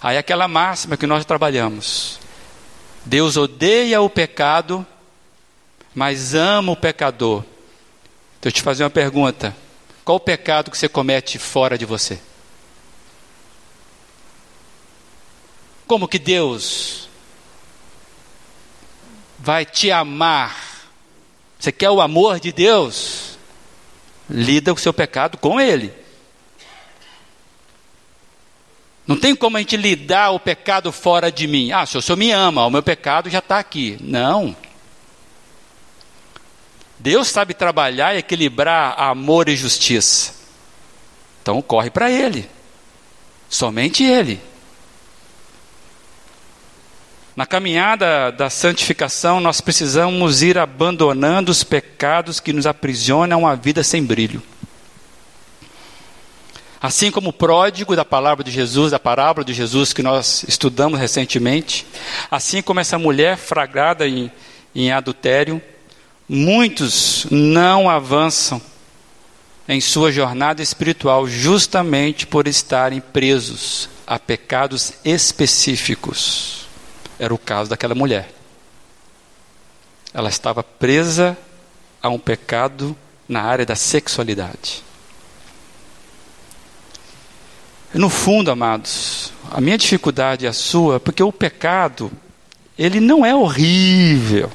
[0.00, 2.18] Aí aquela máxima que nós trabalhamos.
[3.04, 4.86] Deus odeia o pecado,
[5.94, 7.44] mas ama o pecador.
[8.38, 9.54] Então, eu te fazer uma pergunta:
[10.02, 12.18] qual o pecado que você comete fora de você?
[15.86, 17.06] Como que Deus
[19.38, 20.88] vai te amar?
[21.58, 23.31] Você quer o amor de Deus?
[24.28, 25.92] Lida o seu pecado com ele.
[29.06, 31.72] Não tem como a gente lidar o pecado fora de mim.
[31.72, 33.98] Ah, se o senhor me ama, o meu pecado já está aqui.
[34.00, 34.56] Não.
[36.98, 40.34] Deus sabe trabalhar e equilibrar amor e justiça.
[41.42, 42.48] Então corre para Ele.
[43.48, 44.40] Somente Ele.
[47.34, 53.82] Na caminhada da santificação, nós precisamos ir abandonando os pecados que nos aprisionam a vida
[53.82, 54.42] sem brilho.
[56.78, 60.98] Assim como o pródigo da palavra de Jesus, da parábola de Jesus que nós estudamos
[60.98, 61.86] recentemente,
[62.30, 64.30] assim como essa mulher fragrada em,
[64.74, 65.62] em adultério,
[66.28, 68.60] muitos não avançam
[69.66, 76.61] em sua jornada espiritual justamente por estarem presos a pecados específicos.
[77.22, 78.28] Era o caso daquela mulher.
[80.12, 81.38] Ela estava presa
[82.02, 82.96] a um pecado
[83.28, 84.82] na área da sexualidade.
[87.94, 92.10] No fundo, amados, a minha dificuldade é a sua, porque o pecado,
[92.76, 94.50] ele não é horrível.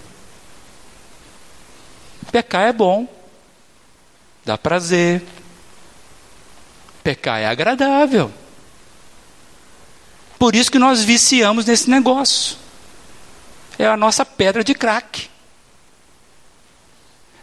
[2.34, 3.07] Pecar é bom,
[4.43, 5.24] dá prazer.
[7.01, 8.30] Pecar é agradável.
[10.38, 12.58] Por isso que nós viciamos nesse negócio.
[13.80, 15.30] É a nossa pedra de crack.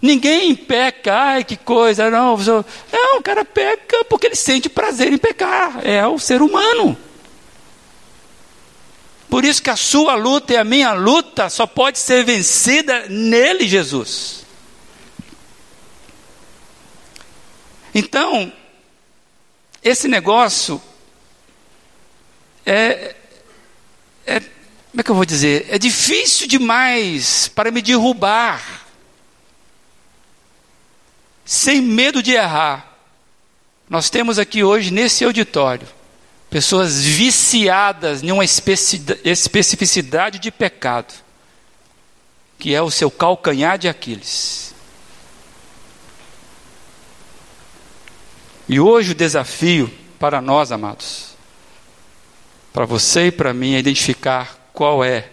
[0.01, 2.37] Ninguém peca, ai que coisa, não.
[2.37, 5.81] Não, o cara peca porque ele sente prazer em pecar.
[5.83, 6.97] É o ser humano.
[9.31, 13.67] Por isso que a sua luta e a minha luta só pode ser vencida nele,
[13.67, 14.45] Jesus.
[17.95, 18.53] Então,
[19.83, 20.81] esse negócio
[22.67, 23.15] é,
[24.27, 25.67] é, como é que eu vou dizer?
[25.69, 28.87] É difícil demais para me derrubar,
[31.45, 32.97] sem medo de errar.
[33.89, 35.87] Nós temos aqui hoje, nesse auditório,
[36.49, 41.12] pessoas viciadas em uma especificidade de pecado,
[42.59, 44.73] que é o seu calcanhar de Aquiles.
[48.69, 51.34] E hoje o desafio para nós, amados,
[52.75, 55.31] para você e para mim é identificar qual é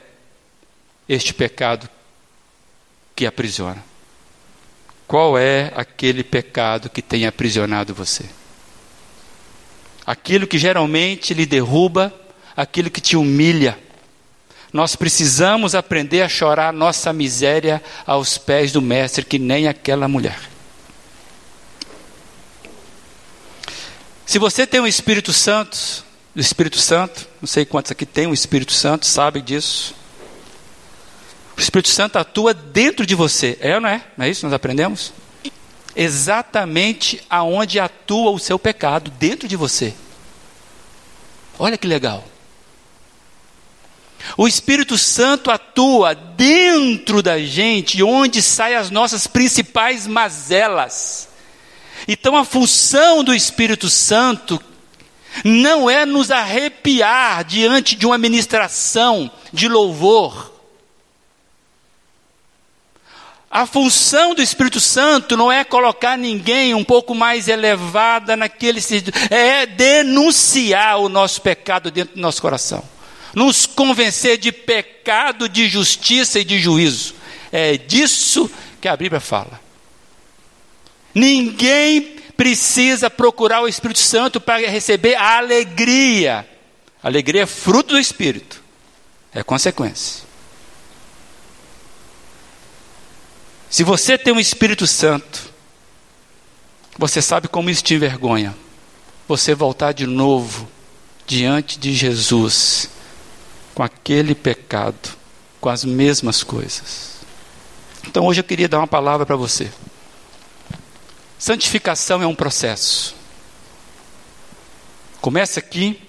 [1.10, 1.90] este pecado
[3.16, 3.84] que aprisiona.
[5.08, 8.26] Qual é aquele pecado que tem aprisionado você?
[10.06, 12.14] Aquilo que geralmente lhe derruba,
[12.56, 13.78] aquilo que te humilha.
[14.72, 20.40] Nós precisamos aprender a chorar nossa miséria aos pés do Mestre, que nem aquela mulher.
[24.28, 27.28] Se você tem o Espírito Santo, do Espírito Santo.
[27.42, 29.94] Não sei quantos aqui tem o Espírito Santo, sabem disso.
[31.58, 33.58] O Espírito Santo atua dentro de você.
[33.62, 34.04] É ou não é?
[34.18, 35.14] Não é isso que nós aprendemos?
[35.96, 39.94] Exatamente aonde atua o seu pecado, dentro de você.
[41.60, 42.26] Olha que legal.
[44.38, 51.28] O Espírito Santo atua dentro da gente, onde saem as nossas principais mazelas.
[52.08, 54.62] Então, a função do Espírito Santo
[55.44, 60.52] não é nos arrepiar diante de uma ministração de louvor.
[63.50, 68.80] A função do Espírito Santo não é colocar ninguém um pouco mais elevada naquele
[69.30, 72.82] é denunciar o nosso pecado dentro do nosso coração.
[73.34, 77.14] Nos convencer de pecado, de justiça e de juízo.
[77.52, 79.60] É disso que a Bíblia fala.
[81.14, 86.50] Ninguém precisa procurar o Espírito Santo para receber a alegria.
[87.04, 88.64] Alegria é fruto do Espírito,
[89.32, 90.24] é consequência.
[93.70, 95.52] Se você tem um Espírito Santo,
[96.98, 98.58] você sabe como isso te envergonha.
[99.28, 100.68] Você voltar de novo
[101.28, 102.90] diante de Jesus
[103.76, 105.16] com aquele pecado,
[105.60, 107.18] com as mesmas coisas.
[108.08, 109.70] Então hoje eu queria dar uma palavra para você.
[111.42, 113.16] Santificação é um processo.
[115.20, 116.00] Começa aqui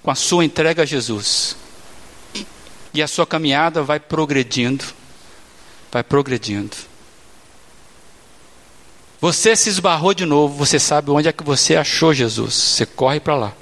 [0.00, 1.56] com a sua entrega a Jesus.
[2.94, 4.84] E a sua caminhada vai progredindo,
[5.90, 6.76] vai progredindo.
[9.20, 12.54] Você se esbarrou de novo, você sabe onde é que você achou Jesus.
[12.54, 13.52] Você corre para lá.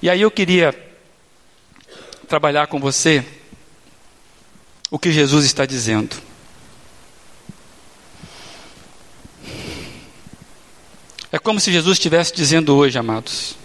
[0.00, 0.74] E aí eu queria
[2.26, 3.22] trabalhar com você
[4.90, 6.16] o que Jesus está dizendo.
[11.36, 13.58] É como se Jesus estivesse dizendo hoje, amados,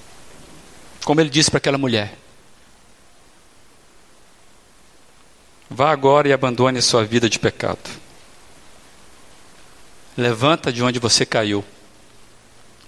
[1.06, 2.18] como ele disse para aquela mulher:
[5.70, 7.90] Vá agora e abandone a sua vida de pecado.
[10.18, 11.64] Levanta de onde você caiu,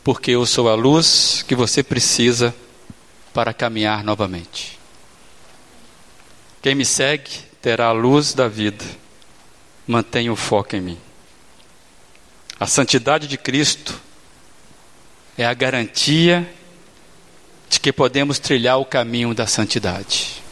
[0.03, 2.53] porque eu sou a luz que você precisa
[3.33, 4.77] para caminhar novamente.
[6.61, 7.31] Quem me segue
[7.61, 8.83] terá a luz da vida
[9.87, 10.97] mantenha o foco em mim.
[12.59, 14.02] A santidade de Cristo
[15.37, 16.47] é a garantia
[17.69, 20.43] de que podemos trilhar o caminho da santidade.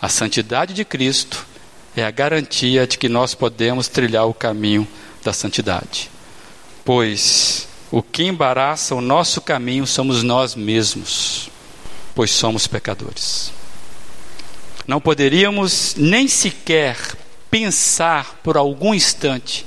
[0.00, 1.46] A santidade de Cristo
[1.96, 4.86] é a garantia de que nós podemos trilhar o caminho
[5.24, 6.10] da santidade.
[6.84, 11.50] Pois o que embaraça o nosso caminho somos nós mesmos,
[12.14, 13.52] pois somos pecadores.
[14.86, 16.96] Não poderíamos nem sequer
[17.50, 19.66] pensar por algum instante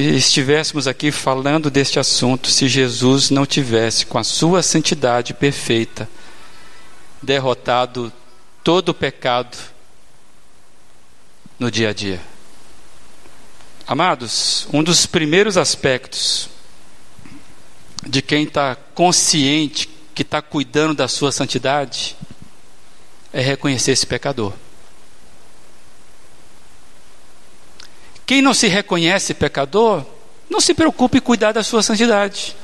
[0.00, 6.08] que estivéssemos aqui falando deste assunto se Jesus não tivesse, com a sua santidade perfeita,
[7.20, 8.10] derrotado
[8.64, 9.58] todo o pecado
[11.58, 12.18] no dia a dia.
[13.86, 16.48] Amados, um dos primeiros aspectos
[18.02, 22.16] de quem está consciente que está cuidando da sua santidade
[23.34, 24.54] é reconhecer esse pecador.
[28.30, 30.06] Quem não se reconhece pecador,
[30.48, 32.54] não se preocupe em cuidar da sua santidade.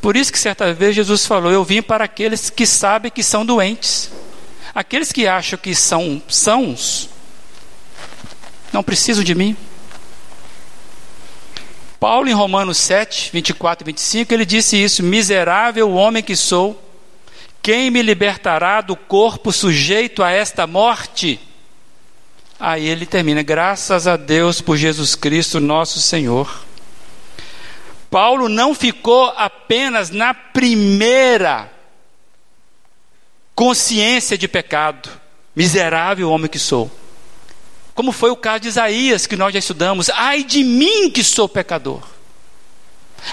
[0.00, 3.46] Por isso que certa vez Jesus falou: Eu vim para aqueles que sabem que são
[3.46, 4.10] doentes.
[4.74, 7.08] Aqueles que acham que são sãos,
[8.72, 9.56] não precisam de mim.
[12.00, 16.82] Paulo, em Romanos 7, 24 e 25, ele disse isso: Miserável homem que sou,
[17.62, 21.38] quem me libertará do corpo sujeito a esta morte?
[22.66, 26.64] Aí ele termina: graças a Deus por Jesus Cristo, nosso Senhor.
[28.10, 31.70] Paulo não ficou apenas na primeira
[33.54, 35.10] consciência de pecado,
[35.54, 36.90] miserável homem que sou.
[37.94, 41.46] Como foi o caso de Isaías, que nós já estudamos: ai de mim que sou
[41.46, 42.02] pecador.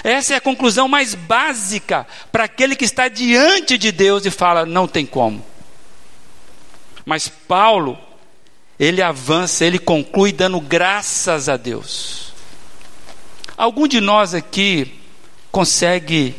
[0.04, 4.66] Essa é a conclusão mais básica para aquele que está diante de Deus e fala:
[4.66, 5.42] não tem como.
[7.06, 7.98] Mas Paulo
[8.82, 12.32] ele avança, ele conclui dando graças a Deus.
[13.56, 15.00] Algum de nós aqui
[15.52, 16.34] consegue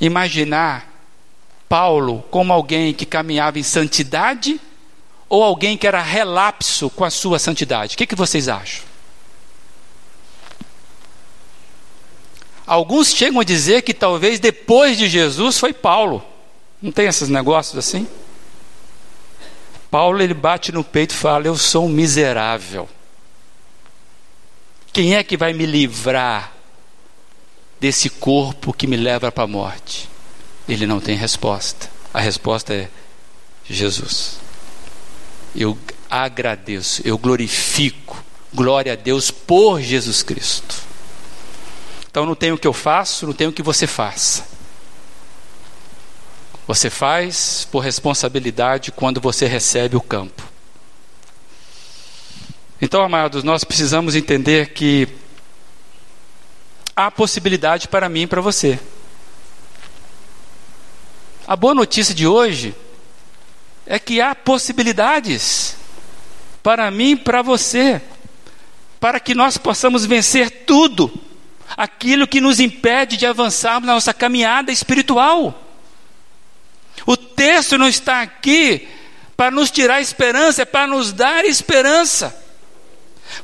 [0.00, 0.92] imaginar
[1.68, 4.60] Paulo como alguém que caminhava em santidade
[5.28, 7.94] ou alguém que era relapso com a sua santidade?
[7.94, 8.82] O que, que vocês acham?
[12.66, 16.24] Alguns chegam a dizer que talvez depois de Jesus foi Paulo.
[16.82, 18.04] Não tem esses negócios assim?
[19.90, 22.88] Paulo ele bate no peito e fala: Eu sou um miserável.
[24.92, 26.52] Quem é que vai me livrar
[27.78, 30.08] desse corpo que me leva para a morte?
[30.68, 31.88] Ele não tem resposta.
[32.12, 32.88] A resposta é
[33.68, 34.38] Jesus.
[35.54, 35.78] Eu
[36.10, 38.22] agradeço, eu glorifico,
[38.52, 40.82] glória a Deus por Jesus Cristo.
[42.10, 44.57] Então não tem o que eu faço, não tem o que você faça.
[46.68, 50.42] Você faz por responsabilidade quando você recebe o campo.
[52.78, 55.08] Então, amados, nós precisamos entender que
[56.94, 58.78] há possibilidade para mim e para você.
[61.46, 62.74] A boa notícia de hoje
[63.86, 65.74] é que há possibilidades
[66.62, 68.02] para mim e para você,
[69.00, 71.10] para que nós possamos vencer tudo
[71.74, 75.64] aquilo que nos impede de avançarmos na nossa caminhada espiritual.
[77.06, 78.88] O texto não está aqui
[79.36, 82.36] para nos tirar esperança, é para nos dar esperança.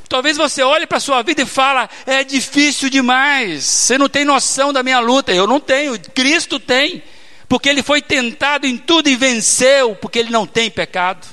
[0.08, 4.24] Talvez você olhe para a sua vida e fala: é difícil demais, você não tem
[4.24, 5.32] noção da minha luta.
[5.32, 7.02] Eu não tenho, Cristo tem,
[7.48, 11.26] porque ele foi tentado em tudo e venceu, porque ele não tem pecado.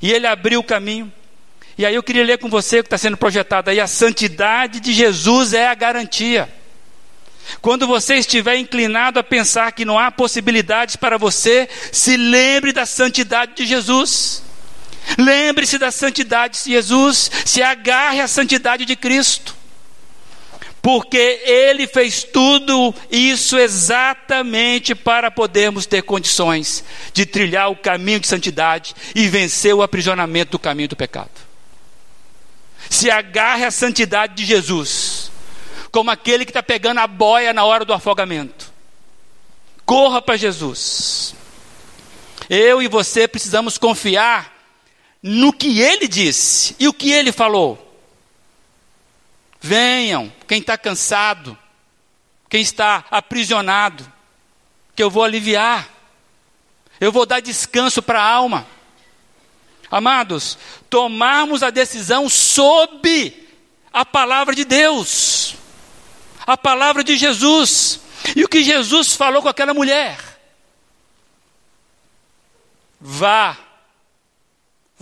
[0.00, 1.12] E ele abriu o caminho.
[1.76, 4.80] E aí eu queria ler com você o que está sendo projetado aí: a santidade
[4.80, 6.59] de Jesus é a garantia.
[7.60, 12.86] Quando você estiver inclinado a pensar que não há possibilidades para você, se lembre da
[12.86, 14.42] santidade de Jesus.
[15.18, 19.56] Lembre-se da santidade de Jesus, se agarre à santidade de Cristo.
[20.82, 26.82] Porque Ele fez tudo isso exatamente para podermos ter condições
[27.12, 31.30] de trilhar o caminho de santidade e vencer o aprisionamento do caminho do pecado.
[32.88, 35.09] Se agarre à santidade de Jesus
[35.90, 38.72] como aquele que está pegando a boia na hora do afogamento.
[39.84, 41.34] Corra para Jesus.
[42.48, 44.56] Eu e você precisamos confiar
[45.22, 47.86] no que ele disse e o que ele falou.
[49.60, 51.58] Venham, quem está cansado,
[52.48, 54.10] quem está aprisionado,
[54.94, 55.88] que eu vou aliviar,
[57.00, 58.66] eu vou dar descanso para a alma.
[59.90, 60.56] Amados,
[60.88, 63.34] tomarmos a decisão sob
[63.92, 65.39] a palavra de Deus
[66.46, 68.00] a palavra de Jesus.
[68.36, 70.18] E o que Jesus falou com aquela mulher?
[73.00, 73.56] Vá,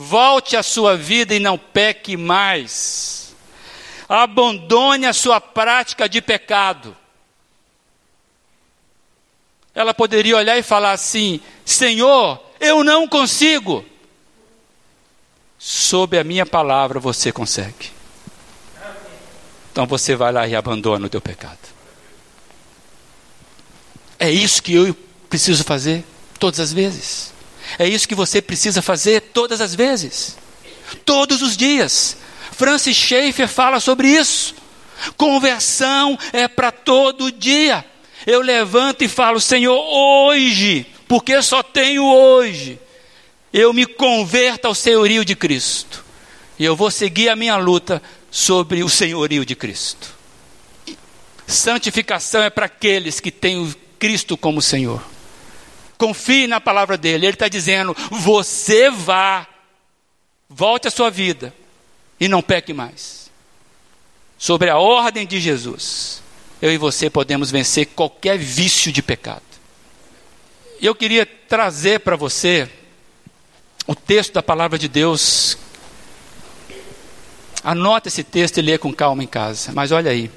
[0.01, 3.35] Volte à sua vida e não peque mais.
[4.09, 6.97] Abandone a sua prática de pecado.
[9.75, 13.85] Ela poderia olhar e falar assim: Senhor, eu não consigo.
[15.59, 17.91] Sob a minha palavra você consegue.
[19.79, 21.57] Então você vai lá e abandona o teu pecado.
[24.19, 24.93] É isso que eu
[25.31, 26.05] preciso fazer
[26.37, 27.33] todas as vezes.
[27.79, 30.37] É isso que você precisa fazer todas as vezes.
[31.05, 32.17] Todos os dias.
[32.51, 34.53] Francis Schaeffer fala sobre isso.
[35.17, 37.85] Conversão é para todo dia.
[38.27, 42.81] Eu levanto e falo, Senhor, hoje, porque só tenho hoje,
[43.53, 46.05] eu me converto ao senhorio de Cristo.
[46.59, 50.17] E eu vou seguir a minha luta sobre o senhorio de Cristo.
[51.47, 55.03] Santificação é para aqueles que têm o Cristo como Senhor.
[55.97, 57.27] Confie na palavra dele.
[57.27, 59.47] Ele está dizendo: você vá,
[60.49, 61.55] volte à sua vida
[62.21, 63.31] e não peque mais.
[64.39, 66.23] Sobre a ordem de Jesus,
[66.63, 69.43] eu e você podemos vencer qualquer vício de pecado.
[70.81, 72.71] Eu queria trazer para você
[73.87, 75.59] o texto da palavra de Deus.
[77.71, 79.73] Anota esse texto e lê com calma em casa.
[79.75, 80.31] Mas olha aí.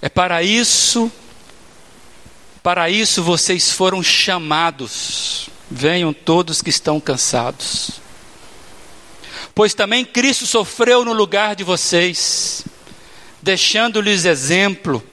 [0.00, 1.12] É para isso
[2.62, 5.50] para isso vocês foram chamados.
[5.70, 8.00] Venham todos que estão cansados.
[9.54, 12.64] Pois também Cristo sofreu no lugar de vocês,
[13.42, 15.04] deixando-lhes exemplo,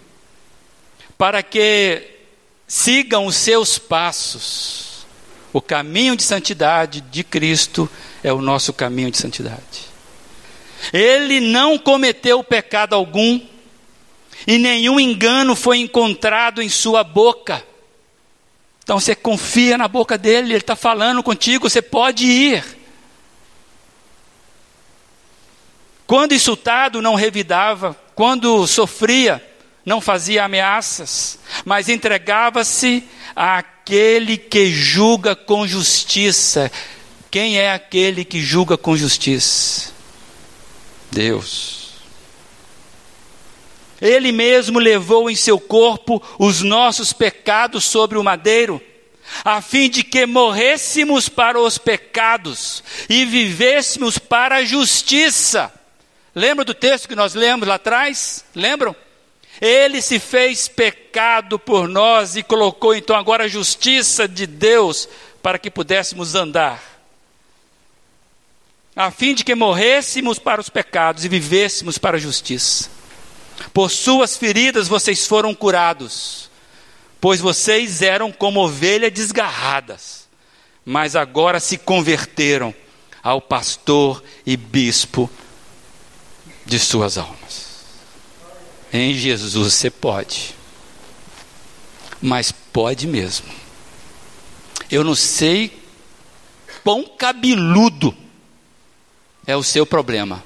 [1.17, 2.07] para que
[2.65, 5.05] sigam os seus passos.
[5.51, 7.89] O caminho de santidade de Cristo
[8.23, 9.92] é o nosso caminho de santidade.
[10.91, 13.39] Ele não cometeu pecado algum,
[14.45, 17.63] e nenhum engano foi encontrado em sua boca.
[18.83, 22.63] Então você confia na boca dele, ele está falando contigo, você pode ir.
[26.05, 29.41] Quando insultado, não revidava, quando sofria,
[29.85, 36.69] não fazia ameaças, mas entregava-se àquele que julga com justiça.
[37.31, 39.92] Quem é aquele que julga com justiça?
[41.13, 41.93] Deus.
[44.01, 48.81] Ele mesmo levou em seu corpo os nossos pecados sobre o madeiro,
[49.45, 55.71] a fim de que morrêssemos para os pecados e vivêssemos para a justiça.
[56.35, 58.43] Lembra do texto que nós lemos lá atrás?
[58.53, 58.93] Lembram?
[59.61, 65.07] Ele se fez pecado por nós e colocou então agora a justiça de Deus
[65.41, 66.92] para que pudéssemos andar.
[68.95, 72.89] A fim de que morrêssemos para os pecados e vivêssemos para a justiça.
[73.73, 76.49] Por suas feridas vocês foram curados,
[77.19, 80.27] pois vocês eram como ovelhas desgarradas,
[80.85, 82.73] mas agora se converteram
[83.23, 85.29] ao pastor e bispo
[86.65, 87.73] de suas almas.
[88.91, 90.53] Em Jesus você pode,
[92.21, 93.47] mas pode mesmo.
[94.91, 95.81] Eu não sei
[96.83, 98.15] quão cabeludo
[99.45, 100.43] é o seu problema.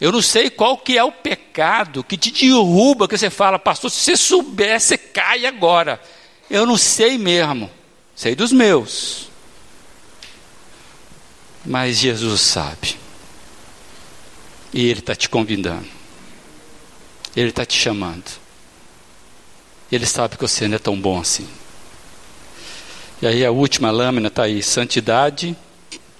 [0.00, 3.90] Eu não sei qual que é o pecado que te derruba, que você fala, pastor,
[3.90, 6.00] se você souber, você cai agora.
[6.50, 7.70] Eu não sei mesmo,
[8.14, 9.28] sei dos meus.
[11.64, 12.96] Mas Jesus sabe.
[14.72, 15.88] E Ele está te convidando.
[17.34, 18.30] Ele está te chamando.
[19.90, 21.48] Ele sabe que você não é tão bom assim.
[23.22, 25.56] E aí a última lâmina está aí: santidade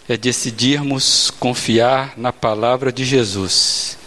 [0.09, 3.98] é decidirmos confiar na palavra de Jesus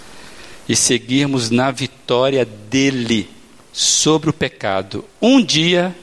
[0.68, 3.30] e seguirmos na vitória dele
[3.74, 5.96] sobre o pecado, um dia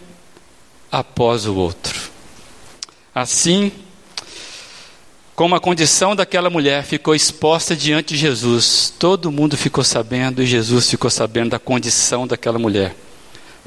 [0.90, 2.11] após o outro.
[3.14, 3.72] Assim,
[5.34, 10.47] como a condição daquela mulher ficou exposta diante de Jesus, todo mundo ficou sabendo e
[10.47, 12.94] Jesus ficou sabendo da condição daquela mulher.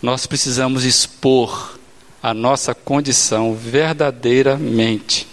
[0.02, 1.78] Nós precisamos expor
[2.22, 5.29] a nossa condição verdadeiramente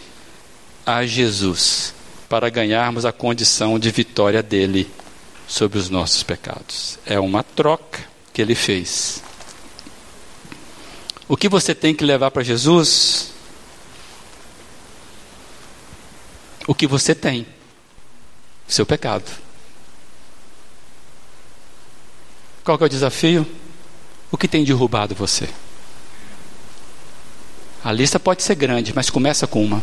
[0.87, 1.93] a Jesus
[2.29, 4.89] para ganharmos a condição de vitória dele
[5.49, 6.99] sobre os nossos pecados.
[7.05, 9.23] É uma troca que ele fez.
[11.29, 13.33] O que você tem que levar para Jesus?
[16.67, 17.47] O que você tem,
[18.67, 19.31] seu pecado.
[22.65, 23.47] Qual é o desafio?
[24.31, 25.49] O que tem derrubado você?
[27.85, 29.83] A lista pode ser grande, mas começa com uma.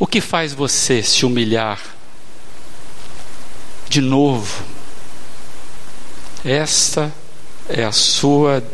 [0.00, 1.78] O que faz você se humilhar
[3.86, 4.64] de novo?
[6.42, 7.12] Esta
[7.68, 8.64] é a sua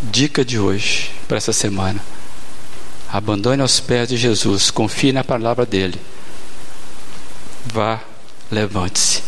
[0.00, 2.00] dica de hoje, para essa semana.
[3.12, 6.00] Abandone aos pés de Jesus, confie na palavra dele.
[7.66, 8.00] Vá,
[8.48, 9.24] levante-se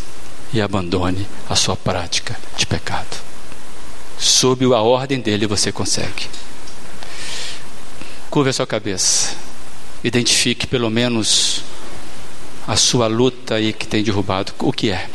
[0.53, 3.21] e abandone a sua prática de pecado.
[4.17, 6.31] Sob a ordem dele você consegue.
[8.31, 9.52] Curva a sua cabeça.
[10.05, 11.63] Identifique pelo menos
[12.67, 14.53] a sua luta aí que tem derrubado.
[14.59, 15.09] O que é?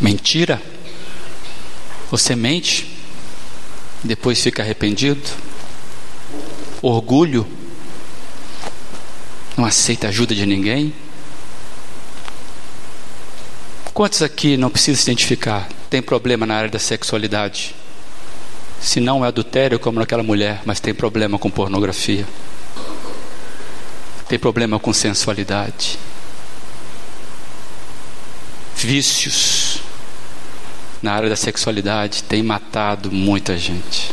[0.00, 0.60] Mentira?
[2.10, 2.88] Você mente?
[4.02, 5.22] Depois fica arrependido?
[6.80, 7.46] Orgulho?
[9.56, 10.92] Não aceita ajuda de ninguém?
[13.94, 15.68] Quantos aqui não precisam se identificar?
[15.90, 17.74] Tem problema na área da sexualidade?
[18.82, 22.26] Se não é adultério como naquela mulher, mas tem problema com pornografia.
[24.28, 25.98] Tem problema com sensualidade.
[28.74, 29.78] Vícios
[31.00, 34.12] na área da sexualidade tem matado muita gente.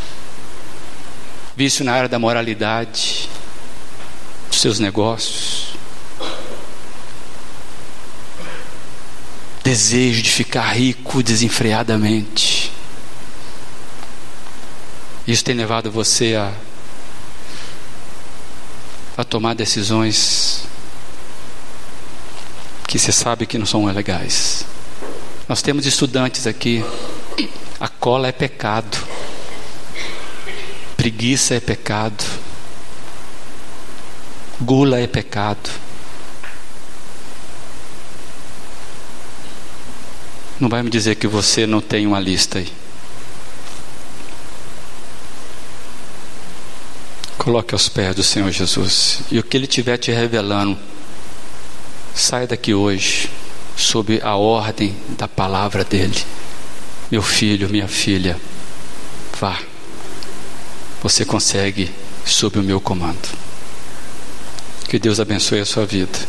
[1.57, 3.27] Vício na área da moralidade,
[4.49, 5.73] dos seus negócios.
[9.63, 12.48] Desejo de ficar rico desenfreadamente.
[15.29, 16.51] Isso tem levado você a,
[19.15, 20.63] a tomar decisões
[22.87, 24.65] que você sabe que não são legais.
[25.47, 26.83] Nós temos estudantes aqui.
[27.79, 28.97] A cola é pecado.
[30.97, 32.25] Preguiça é pecado.
[34.59, 35.69] Gula é pecado.
[40.59, 42.78] Não vai me dizer que você não tem uma lista aí.
[47.49, 49.21] Coloque aos pés do Senhor Jesus.
[49.31, 50.77] E o que Ele estiver te revelando,
[52.13, 53.27] sai daqui hoje,
[53.75, 56.23] sob a ordem da palavra dEle.
[57.09, 58.39] Meu filho, minha filha,
[59.39, 59.59] vá.
[61.01, 61.89] Você consegue
[62.23, 63.35] sob o meu comando.
[64.87, 66.19] Que Deus abençoe a sua vida.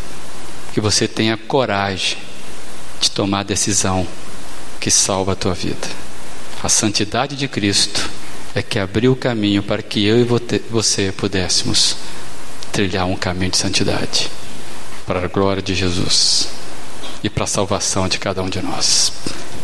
[0.73, 2.17] Que você tenha coragem
[2.99, 4.09] de tomar a decisão
[4.81, 5.87] que salva a tua vida.
[6.63, 8.09] A santidade de Cristo
[8.55, 11.97] é que abriu o caminho para que eu e você pudéssemos
[12.73, 14.31] trilhar um caminho de santidade
[15.07, 16.49] para a glória de Jesus
[17.23, 19.13] e para a salvação de cada um de nós.